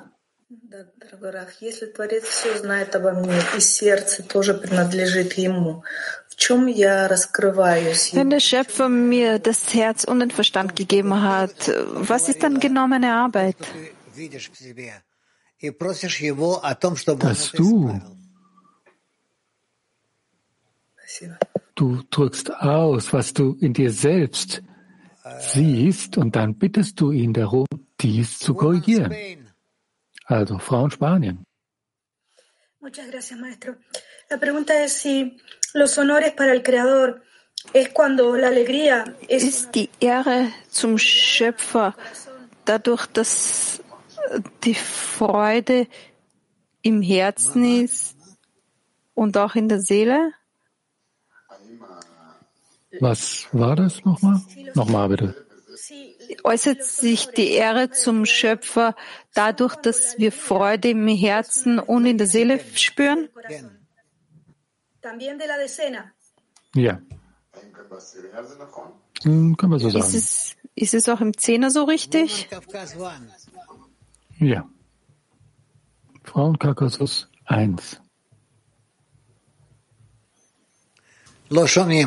Если 1.59 1.87
Творец 1.87 2.23
все 2.23 2.57
знает 2.57 2.95
обо 2.95 3.11
мне, 3.11 3.37
и 3.57 3.59
сердце 3.59 4.23
тоже 4.23 4.53
принадлежит 4.53 5.33
Ему, 5.33 5.83
в 6.29 6.35
чем 6.37 6.67
я 6.67 7.07
раскрываюсь? 7.09 8.13
Wenn 8.13 8.29
der 8.29 8.39
Schöpfer 8.39 8.87
mir 8.87 9.39
das 9.39 9.73
Herz 9.73 10.05
und 10.05 10.19
den 10.21 10.31
Verstand 10.31 10.75
gegeben 10.75 11.21
hat, 11.21 11.69
was 11.93 12.29
ist 12.29 12.43
dann 12.43 12.59
genau 12.59 12.87
meine 12.87 13.13
Arbeit? 13.13 13.57
dass 17.19 17.51
du, 17.51 18.01
du 21.75 22.03
drückst 22.09 22.53
aus, 22.53 23.11
was 23.11 23.33
du 23.33 23.57
in 23.59 23.73
dir 23.73 23.91
selbst 23.91 24.61
siehst 25.39 26.17
und 26.17 26.35
dann 26.37 26.55
bittest 26.55 27.01
du 27.01 27.11
ihn 27.11 27.33
darum, 27.33 27.67
dies 27.99 28.39
zu 28.39 28.53
korrigieren. 28.53 29.13
Also 30.26 30.58
Frau 30.58 30.84
in 30.84 30.90
Spanien. 30.90 31.44
Muchas 32.80 33.06
gracias, 33.08 33.38
maestro. 33.38 33.76
La 34.28 34.38
pregunta 34.38 34.82
es 34.82 34.92
si 34.94 35.36
los 35.72 35.96
honores 35.98 36.32
para 36.32 36.52
el 36.52 36.62
Creador 36.62 37.22
es 37.72 37.88
cuando 37.90 38.36
la 38.36 38.48
alegría 38.48 39.16
es... 39.28 39.44
Ist 39.44 39.74
die 39.74 39.88
Ehre 40.00 40.52
zum 40.68 40.98
Schöpfer 40.98 41.94
dadurch, 42.64 43.06
dass 43.06 43.82
die 44.64 44.74
Freude 44.74 45.86
im 46.82 47.02
Herzen 47.02 47.84
ist 47.84 48.16
und 49.14 49.36
auch 49.36 49.54
in 49.54 49.68
der 49.68 49.80
Seele? 49.80 50.32
Was 53.00 53.46
war 53.52 53.76
das 53.76 54.04
nochmal? 54.04 54.40
Nochmal 54.74 55.08
bitte. 55.08 55.46
Äußert 56.44 56.84
sich 56.84 57.28
die 57.28 57.50
Ehre 57.50 57.90
zum 57.90 58.26
Schöpfer 58.26 58.94
dadurch, 59.34 59.76
dass 59.76 60.18
wir 60.18 60.32
Freude 60.32 60.90
im 60.90 61.08
Herzen 61.08 61.78
und 61.78 62.06
in 62.06 62.18
der 62.18 62.26
Seele 62.26 62.60
spüren? 62.74 63.28
Ja. 66.74 67.00
Können 69.22 69.56
wir 69.56 69.78
so 69.78 69.90
sagen. 69.90 70.04
Ist 70.04 70.14
es, 70.14 70.56
ist 70.74 70.94
es 70.94 71.08
auch 71.08 71.20
im 71.20 71.36
Zehner 71.36 71.70
so 71.70 71.84
richtig? 71.84 72.48
Ja. 74.38 74.68
Frauenkaukasus 76.24 77.28
1. 77.44 78.00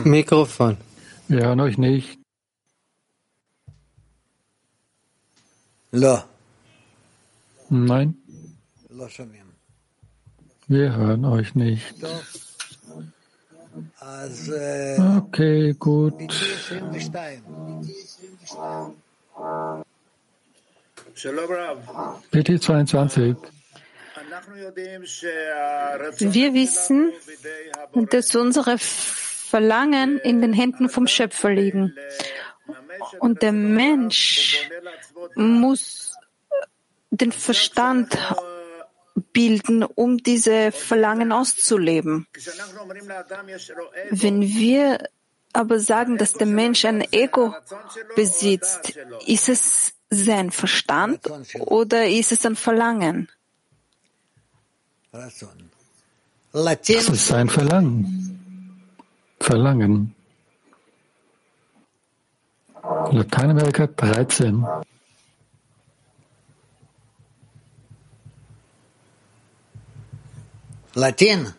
Mikrofon. 0.06 0.78
Wir 1.28 1.44
hören 1.44 1.60
euch 1.60 1.78
nicht. 1.78 2.25
Nein. 7.70 8.18
Wir 10.68 10.96
hören 10.96 11.26
euch 11.26 11.56
nicht. 11.56 11.96
Okay, 15.18 15.74
gut. 15.80 16.14
PT 22.32 22.62
22. 22.62 23.36
Wir 26.20 26.54
wissen, 26.54 27.12
dass 28.12 28.36
unsere 28.36 28.78
Verlangen 28.80 30.20
in 30.20 30.42
den 30.42 30.52
Händen 30.52 30.90
vom 30.90 31.08
Schöpfer 31.08 31.52
liegen 31.52 31.96
und 33.20 33.42
der 33.42 33.52
Mensch 33.52 34.70
muss 35.36 36.16
den 37.12 37.32
Verstand 37.32 38.18
bilden, 39.34 39.84
um 39.84 40.18
diese 40.18 40.72
Verlangen 40.72 41.32
auszuleben. 41.32 42.28
Wenn 44.10 44.42
wir 44.42 45.10
aber 45.54 45.80
sagen, 45.80 46.18
dass 46.18 46.34
der 46.34 46.48
Mensch 46.48 46.86
ein 46.86 47.02
Ego 47.12 47.56
besitzt, 48.16 48.98
ist 49.26 49.50
es 49.50 49.94
sein 50.10 50.52
Verstand 50.52 51.20
oder 51.60 52.08
ist 52.08 52.32
es 52.32 52.46
ein 52.46 52.56
Verlangen? 52.56 53.30
Das 55.12 55.42
ist 56.90 57.28
sein 57.28 57.50
Verlangen. 57.50 58.40
Verlangen. 59.40 60.15
Lateinamerika 63.12 63.88
13. 63.88 64.66
Latin. 70.94 71.54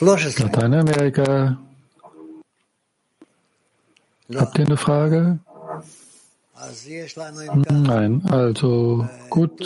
Lateinamerika. 0.00 1.58
Habt 4.34 4.58
ihr 4.58 4.66
eine 4.66 4.76
Frage? 4.76 5.38
Nein, 7.68 8.22
also 8.30 9.06
gut. 9.28 9.60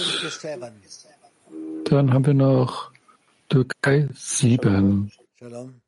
Dann 1.85 2.13
haben 2.13 2.27
wir 2.27 2.35
noch 2.35 2.91
Türkei 3.49 4.09
7. 4.15 5.13
Shalom. 5.39 5.81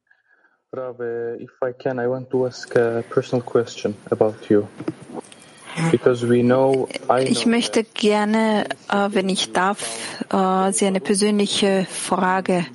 Rav, 0.70 1.00
uh, 1.00 1.36
if 1.42 1.50
I 1.62 1.72
can, 1.72 1.98
I 1.98 2.06
want 2.08 2.30
to 2.30 2.46
ask 2.46 2.74
a 2.76 3.02
personal 3.08 3.42
question 3.42 3.94
about 4.10 4.50
you. 4.50 4.68
Because 5.90 6.26
we 6.26 6.42
know, 6.42 6.88
I 7.08 7.22
Ich 7.22 7.46
möchte 7.46 7.84
gerne, 7.84 8.66
äh, 8.90 9.08
wenn 9.12 9.28
ich 9.30 9.52
darf, 9.52 9.80
äh, 10.30 10.72
Sie 10.72 10.84
eine 10.86 11.00
persönliche 11.00 11.86
Frage 11.88 12.66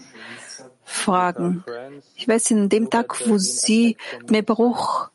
fragen. 0.85 1.63
Ich 2.15 2.27
weiß, 2.27 2.51
in 2.51 2.69
dem 2.69 2.89
Tag, 2.89 3.27
wo 3.27 3.37
Sie 3.37 3.97
Merbruch 4.27 5.09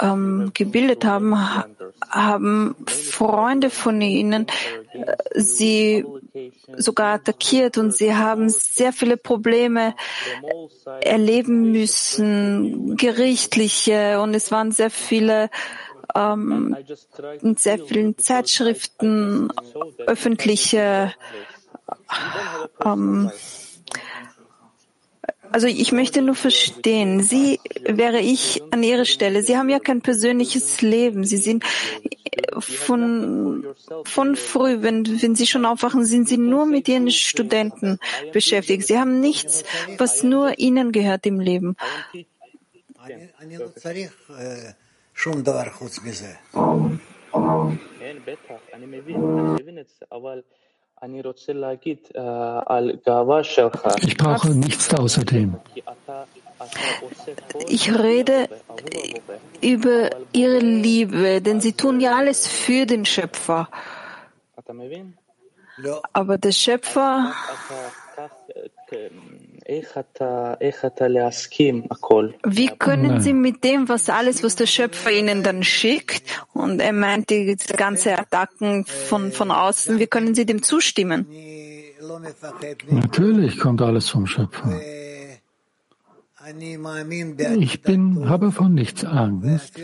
ähm, 0.00 0.50
gebildet 0.54 1.04
haben, 1.04 1.34
ha- 1.38 1.66
haben 2.10 2.76
Freunde 2.86 3.70
von 3.70 4.00
Ihnen 4.00 4.46
äh, 4.92 5.16
Sie 5.34 6.04
sogar 6.76 7.14
attackiert 7.14 7.78
und 7.78 7.94
Sie 7.94 8.14
haben 8.14 8.48
sehr 8.48 8.92
viele 8.92 9.16
Probleme 9.16 9.94
erleben 11.00 11.72
müssen, 11.72 12.96
gerichtliche. 12.96 14.20
Und 14.20 14.34
es 14.34 14.50
waren 14.50 14.72
sehr 14.72 14.90
viele 14.90 15.50
ähm, 16.14 16.76
in 17.40 17.56
sehr 17.56 17.78
vielen 17.78 18.18
Zeitschriften 18.18 19.50
öffentliche 20.06 21.14
ähm, 22.84 23.30
also 25.52 25.66
ich 25.66 25.92
möchte 25.92 26.22
nur 26.22 26.34
verstehen, 26.34 27.22
Sie 27.22 27.60
wäre 27.84 28.20
ich 28.20 28.62
an 28.70 28.82
Ihrer 28.82 29.04
Stelle. 29.04 29.42
Sie 29.42 29.56
haben 29.56 29.68
ja 29.68 29.78
kein 29.78 30.00
persönliches 30.00 30.82
Leben. 30.82 31.24
Sie 31.24 31.36
sind 31.36 31.64
äh, 31.64 32.60
von, 32.60 33.64
von 34.04 34.36
früh, 34.36 34.82
wenn, 34.82 35.04
wenn 35.22 35.34
Sie 35.34 35.46
schon 35.46 35.64
aufwachen, 35.66 36.04
sind 36.04 36.28
Sie 36.28 36.38
nur 36.38 36.66
mit 36.66 36.88
Ihren 36.88 37.10
Studenten 37.10 37.98
beschäftigt. 38.32 38.86
Sie 38.86 38.98
haben 38.98 39.20
nichts, 39.20 39.64
was 39.98 40.22
nur 40.22 40.58
Ihnen 40.58 40.92
gehört 40.92 41.26
im 41.26 41.40
Leben. 41.40 41.76
Ich 54.02 54.16
brauche 54.16 54.50
nichts 54.50 54.94
außerdem. 54.94 55.56
Ich 57.68 57.92
rede 57.92 58.48
über 59.60 60.10
ihre 60.32 60.58
Liebe, 60.58 61.42
denn 61.42 61.60
sie 61.60 61.72
tun 61.72 62.00
ja 62.00 62.16
alles 62.16 62.46
für 62.46 62.86
den 62.86 63.04
Schöpfer. 63.04 63.68
Aber 66.12 66.38
der 66.38 66.52
Schöpfer 66.52 67.32
wie 72.44 72.68
können 72.78 73.20
Sie 73.20 73.32
mit 73.32 73.64
dem, 73.64 73.88
was 73.88 74.08
alles, 74.08 74.42
was 74.42 74.56
der 74.56 74.66
Schöpfer 74.66 75.10
Ihnen 75.10 75.42
dann 75.42 75.62
schickt, 75.62 76.22
und 76.52 76.80
er 76.80 76.92
meint 76.92 77.30
die 77.30 77.56
ganze 77.76 78.18
Attacken 78.18 78.84
von, 78.84 79.32
von 79.32 79.50
außen, 79.50 79.98
wie 79.98 80.06
können 80.06 80.34
Sie 80.34 80.46
dem 80.46 80.62
zustimmen? 80.62 81.26
Natürlich 82.90 83.58
kommt 83.58 83.82
alles 83.82 84.08
vom 84.08 84.26
Schöpfer. 84.26 84.80
Ich 87.58 87.82
bin, 87.82 88.28
habe 88.28 88.50
von 88.50 88.74
nichts 88.74 89.04
Angst. 89.04 89.80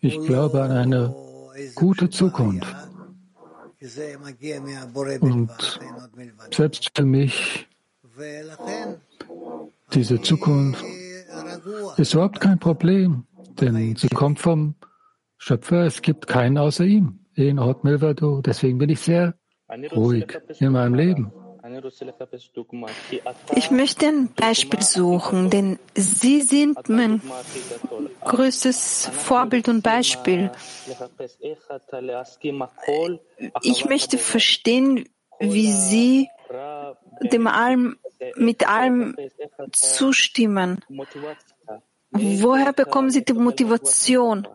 Ich 0.00 0.20
glaube 0.20 0.62
an 0.62 0.72
eine 0.72 1.14
gute 1.76 2.10
Zukunft. 2.10 2.74
Und 5.20 5.50
selbst 6.52 6.90
für 6.94 7.04
mich, 7.04 7.66
diese 9.92 10.20
Zukunft 10.22 10.84
ist 11.96 12.14
überhaupt 12.14 12.40
kein 12.40 12.60
Problem, 12.60 13.24
denn 13.60 13.96
sie 13.96 14.08
kommt 14.08 14.38
vom 14.38 14.76
Schöpfer, 15.38 15.84
es 15.86 16.00
gibt 16.00 16.28
keinen 16.28 16.58
außer 16.58 16.84
ihm, 16.84 17.18
in 17.34 17.58
Ort 17.58 17.82
Milvado. 17.82 18.40
Deswegen 18.40 18.78
bin 18.78 18.88
ich 18.90 19.00
sehr 19.00 19.34
ruhig 19.96 20.26
in 20.60 20.72
meinem 20.72 20.94
Leben. 20.94 21.32
Ich 23.54 23.70
möchte 23.70 24.06
ein 24.06 24.28
Beispiel 24.34 24.82
suchen, 24.82 25.50
denn 25.50 25.78
Sie 25.94 26.40
sind 26.42 26.88
mein 26.88 27.20
größtes 28.24 29.08
Vorbild 29.12 29.68
und 29.68 29.82
Beispiel. 29.82 30.50
Ich 33.62 33.84
möchte 33.84 34.18
verstehen, 34.18 35.08
wie 35.38 35.72
Sie 35.72 36.28
dem 37.20 37.46
allem, 37.46 37.98
mit 38.36 38.68
allem 38.68 39.16
zustimmen. 39.72 40.84
Woher 42.10 42.72
bekommen 42.72 43.10
Sie 43.10 43.24
die 43.24 43.32
Motivation? 43.32 44.46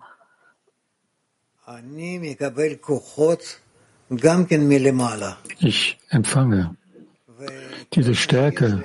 Ich 5.59 5.99
empfange 6.09 6.77
diese 7.93 8.15
Stärke 8.15 8.83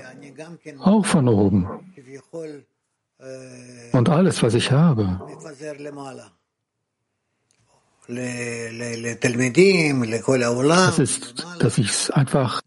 auch 0.81 1.05
von 1.07 1.29
oben. 1.29 1.69
Und 3.93 4.09
alles, 4.09 4.43
was 4.43 4.55
ich 4.55 4.73
habe, 4.73 5.21
das 10.89 10.99
ist, 10.99 11.47
dass 11.61 11.79
ich 11.79 11.91
es 11.91 12.11
einfach 12.11 12.61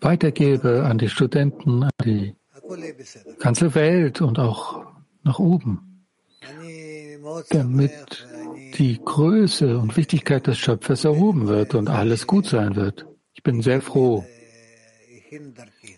weitergebe 0.00 0.84
an 0.84 0.98
die 0.98 1.08
Studenten, 1.08 1.84
an 1.84 1.90
die 2.04 2.34
ganze 3.38 3.74
Welt 3.74 4.20
und 4.20 4.38
auch 4.38 4.84
nach 5.22 5.38
oben, 5.38 6.04
damit 7.50 8.26
die 8.74 9.00
Größe 9.04 9.78
und 9.78 9.96
Wichtigkeit 9.96 10.46
des 10.46 10.58
Schöpfers 10.58 11.04
erhoben 11.04 11.48
wird 11.48 11.74
und 11.74 11.88
alles 11.88 12.26
gut 12.26 12.46
sein 12.46 12.76
wird. 12.76 13.06
Ich 13.34 13.42
bin 13.42 13.62
sehr 13.62 13.80
froh, 13.80 14.24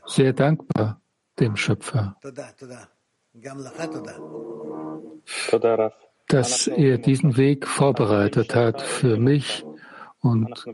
sehr 0.07 0.33
dankbar 0.33 1.01
dem 1.39 1.57
Schöpfer, 1.57 2.17
dass 6.27 6.67
er 6.67 6.99
diesen 6.99 7.37
Weg 7.37 7.67
vorbereitet 7.67 8.55
hat 8.55 8.83
für 8.83 9.17
mich 9.17 9.65
und 10.21 10.65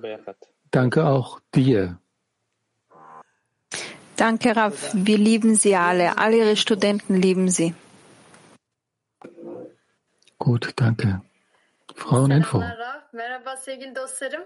danke 0.70 1.06
auch 1.06 1.40
dir. 1.54 1.98
Danke, 4.16 4.54
Rav. 4.54 4.92
Wir 4.94 5.18
lieben 5.18 5.56
Sie 5.56 5.74
alle. 5.74 6.18
Alle 6.18 6.38
Ihre 6.38 6.56
Studenten 6.56 7.16
lieben 7.16 7.48
Sie. 7.48 7.74
Gut, 10.38 10.72
danke. 10.76 11.20
Fraueninfo. 11.94 12.62
Merhaba 13.12 13.56
sevgili 13.56 13.96
dostlarım. 13.96 14.44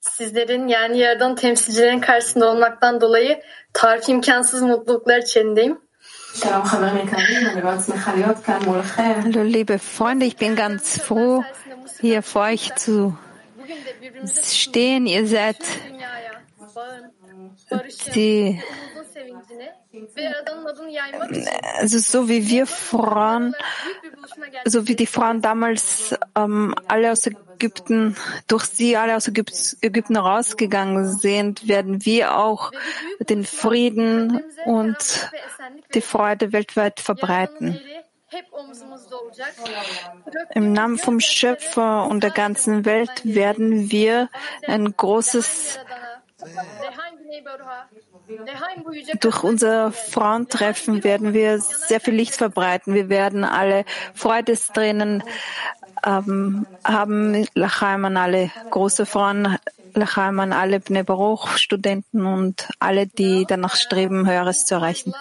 Sizlerin 0.00 0.68
yani 0.68 0.98
yaradan 0.98 1.34
temsilcilerin 1.34 2.00
karşısında 2.00 2.50
olmaktan 2.50 3.00
dolayı 3.00 3.42
tarif 3.72 4.08
imkansız 4.08 4.62
mutluluklar 4.62 5.18
içindeyim. 5.18 5.80
Hallo 8.14 9.44
liebe 9.44 9.78
Freunde, 9.78 10.26
ich 10.26 10.40
bin 10.40 10.56
ganz 10.56 10.98
froh, 10.98 11.42
hier 12.02 12.22
vor 12.22 12.48
euch 12.48 12.72
zu 12.76 13.12
stehen. 14.26 15.06
Ihr 15.06 15.26
seid 15.26 15.56
die, 18.14 18.62
also 21.78 21.98
so 21.98 22.28
wie 22.28 22.48
wir 22.48 22.66
Frauen, 22.66 23.54
so 24.64 24.86
wie 24.86 24.94
die 24.94 25.06
Frauen 25.06 25.42
damals 25.42 26.14
ähm, 26.36 26.74
alle 26.86 27.10
aus 27.10 27.26
Ägypten, 27.26 28.16
durch 28.46 28.66
sie 28.66 28.96
alle 28.96 29.16
aus 29.16 29.26
Ägypten 29.28 30.16
rausgegangen 30.16 31.12
sind, 31.12 31.66
werden 31.66 32.04
wir 32.04 32.36
auch 32.36 32.70
den 33.18 33.44
Frieden 33.44 34.44
und 34.64 35.30
die 35.94 36.00
Freude 36.00 36.52
weltweit 36.52 37.00
verbreiten. 37.00 37.80
Im 40.54 40.72
Namen 40.72 40.98
vom 40.98 41.18
Schöpfer 41.18 42.06
und 42.06 42.22
der 42.22 42.30
ganzen 42.30 42.84
Welt 42.84 43.24
werden 43.24 43.90
wir 43.90 44.28
ein 44.68 44.96
großes 44.96 45.80
durch 49.20 49.42
unser 49.42 49.92
Frauentreffen 49.92 51.04
werden 51.04 51.34
wir 51.34 51.60
sehr 51.60 52.00
viel 52.00 52.14
Licht 52.14 52.34
verbreiten. 52.34 52.94
Wir 52.94 53.08
werden 53.08 53.44
alle 53.44 53.84
Freudestränen 54.14 55.22
ähm, 56.04 56.66
haben. 56.84 57.46
Lachaim 57.54 58.04
an 58.04 58.16
alle 58.16 58.50
große 58.70 59.06
Frauen, 59.06 59.58
Lachaim 59.94 60.40
an 60.40 60.52
alle 60.52 60.80
Bnei 60.80 61.02
Baruch 61.02 61.56
Studenten 61.56 62.26
und 62.26 62.68
alle, 62.78 63.06
die 63.06 63.44
danach 63.46 63.76
streben, 63.76 64.28
Höheres 64.28 64.64
zu 64.64 64.74
erreichen. 64.74 65.14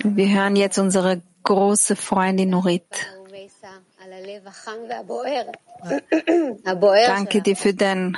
Wir 0.00 0.28
hören 0.28 0.56
jetzt 0.56 0.78
unsere 0.78 1.22
große 1.42 1.96
Freundin 1.96 2.50
Nurit. 2.50 3.17
Danke 7.06 7.42
dir 7.42 7.56
für 7.56 7.74
dein 7.74 8.16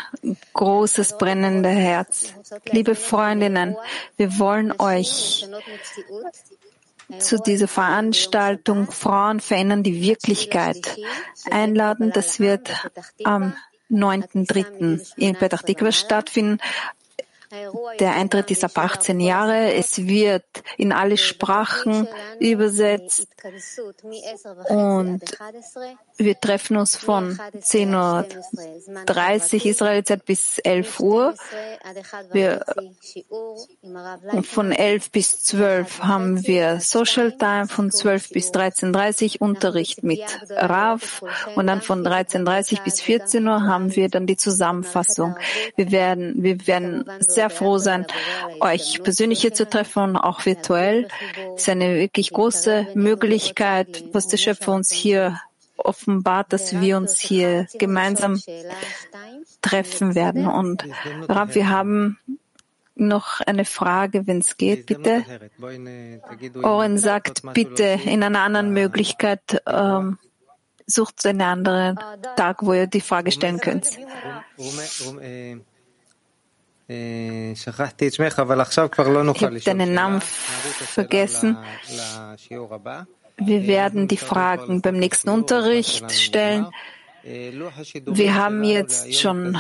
großes 0.55 1.19
brennendes 1.19 1.75
Herz. 1.75 2.35
Liebe 2.71 2.95
Freundinnen, 2.95 3.77
wir 4.17 4.39
wollen 4.39 4.73
euch 4.79 5.47
zu 7.19 7.39
dieser 7.39 7.69
Veranstaltung 7.69 8.91
Frauen 8.91 9.41
verändern 9.41 9.83
die 9.83 10.01
Wirklichkeit 10.01 10.97
einladen. 11.51 12.13
Das 12.13 12.41
wird 12.41 12.71
am 13.25 13.57
9.3. 13.91 15.15
in 15.17 15.35
Petach 15.37 15.63
Tikva 15.63 15.93
stattfinden. 15.93 16.61
Der 17.99 18.15
Eintritt 18.15 18.53
ist 18.53 18.63
ab 18.63 18.79
18 18.79 19.19
Jahre. 19.19 19.75
Es 19.75 20.07
wird 20.07 20.45
in 20.77 20.93
alle 20.93 21.17
Sprachen 21.17 22.07
übersetzt 22.39 23.27
und 24.69 25.21
wir 26.21 26.39
treffen 26.39 26.77
uns 26.77 26.97
von 26.97 27.39
10.30 27.57 29.55
Uhr 29.55 29.67
Israelzeit 29.67 30.25
bis 30.25 30.59
11 30.59 31.01
Uhr. 31.01 31.35
Wir, 32.33 32.65
von 34.43 34.73
11 34.73 35.11
bis 35.11 35.43
12 35.43 36.01
haben 36.03 36.47
wir 36.47 36.81
Social 36.81 37.37
Time, 37.37 37.69
von 37.69 37.91
12 37.91 38.31
bis 38.31 38.51
13.30 38.51 39.41
Uhr 39.41 39.49
Unterricht 39.49 40.03
mit 40.03 40.21
Rav 40.51 41.23
und 41.57 41.67
dann 41.67 41.81
von 41.81 42.07
13.30 42.07 42.85
bis 42.85 43.01
14 43.01 43.47
Uhr 43.47 43.63
haben 43.63 43.97
wir 43.97 44.09
dann 44.09 44.27
die 44.27 44.37
Zusammenfassung. 44.37 45.37
Wir 45.77 45.91
werden, 45.91 46.35
wir 46.43 46.67
werden 46.67 47.05
sehr 47.21 47.49
froh 47.51 47.79
sein, 47.79 48.07
euch 48.61 49.03
persönlich 49.03 49.41
hier 49.41 49.55
zu 49.55 49.69
treffen 49.69 50.03
und 50.03 50.17
auch 50.17 50.45
virtuell. 50.45 51.09
Es 51.55 51.63
ist 51.63 51.69
eine 51.71 51.97
wirklich 51.97 52.31
große 52.31 52.89
Möglichkeit, 52.95 54.05
was 54.13 54.29
der 54.29 54.37
Schöpfer 54.37 54.73
uns 54.73 54.93
hier 54.93 55.41
offenbart, 55.85 56.53
dass 56.53 56.81
wir 56.81 56.97
uns 56.97 57.19
hier 57.19 57.67
gemeinsam 57.79 58.41
treffen 59.63 60.15
werden. 60.15 60.47
Und 60.47 60.85
Rav, 61.29 61.55
wir 61.55 61.69
haben 61.69 62.19
noch 62.95 63.41
eine 63.41 63.65
Frage, 63.65 64.27
wenn 64.27 64.39
es 64.39 64.57
geht, 64.57 64.87
bitte. 64.87 65.25
Oren 66.63 66.99
sagt, 66.99 67.43
bitte 67.55 67.99
in 68.05 68.23
einer 68.23 68.41
anderen 68.41 68.71
Möglichkeit 68.71 69.63
ähm, 69.67 70.19
sucht 70.87 71.25
einen 71.27 71.43
anderen 71.43 71.99
Tag, 72.37 72.63
wo 72.63 72.75
ihr 72.75 72.87
die 72.87 73.01
Frage 73.01 73.33
stellen 73.33 73.61
könnt. 73.61 73.87
Ich 73.87 73.97
habe 79.45 79.61
deinen 79.65 79.95
Namen 79.95 80.21
vergessen. 80.21 81.57
Wir 83.41 83.67
werden 83.67 84.09
die 84.09 84.17
Fragen 84.17 84.81
beim 84.83 84.99
nächsten 84.99 85.31
Unterricht 85.31 86.11
stellen. 86.13 86.67
Wir 87.23 88.35
haben 88.35 88.65
jetzt 88.65 89.15
schon 89.15 89.59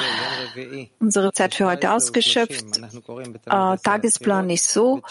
unsere 0.98 1.32
Zeit 1.32 1.54
für 1.54 1.66
heute 1.66 1.92
ausgeschöpft. 1.92 2.78
Äh, 2.78 3.76
Tagesplan 3.76 4.48
ist 4.48 4.70
so. 4.70 5.02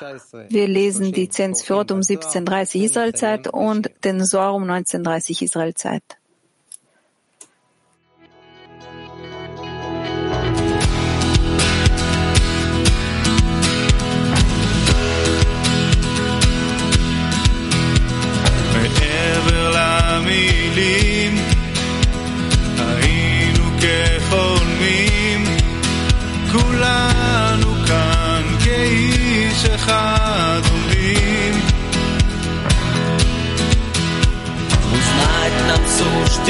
Wir 0.49 0.67
lesen 0.67 1.11
die 1.11 1.29
Zensfjord 1.29 1.91
um 1.91 1.99
17.30 1.99 2.77
Uhr 2.79 2.85
Israelzeit 2.85 3.47
und 3.47 3.91
den 4.03 4.25
Sor 4.25 4.53
um 4.53 4.63
19.30 4.63 5.35
Uhr 5.35 5.41
Israelzeit. 5.43 6.18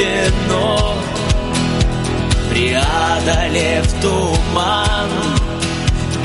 глубине 0.00 0.30
дно 0.46 0.94
Преодолев 2.50 3.86
туман. 4.00 5.10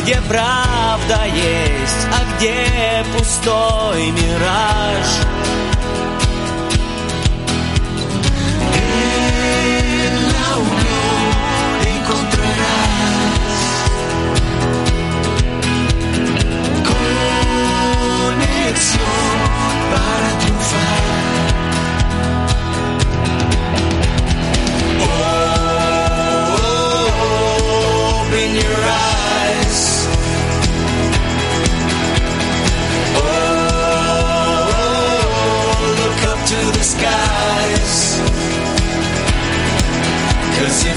Где 0.02 0.22
правда 0.28 1.26
есть, 1.26 2.08
а 2.12 2.38
где 2.38 3.06
пустой 3.18 4.12
мираж? 4.12 5.45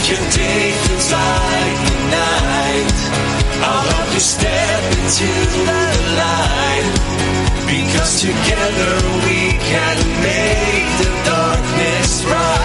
can 0.09 0.31
take 0.33 0.75
things 0.89 1.13
like 1.13 1.79
the 1.89 1.99
night. 2.17 2.97
I'll 3.61 3.85
help 3.93 4.15
you 4.15 4.21
step 4.21 4.83
into 4.97 5.29
the 5.53 5.81
light. 6.23 6.87
Because 7.69 8.23
together 8.23 8.95
we 9.27 9.53
can 9.69 9.97
make 10.25 10.89
the 11.03 11.11
darkness 11.29 12.25
right. 12.25 12.58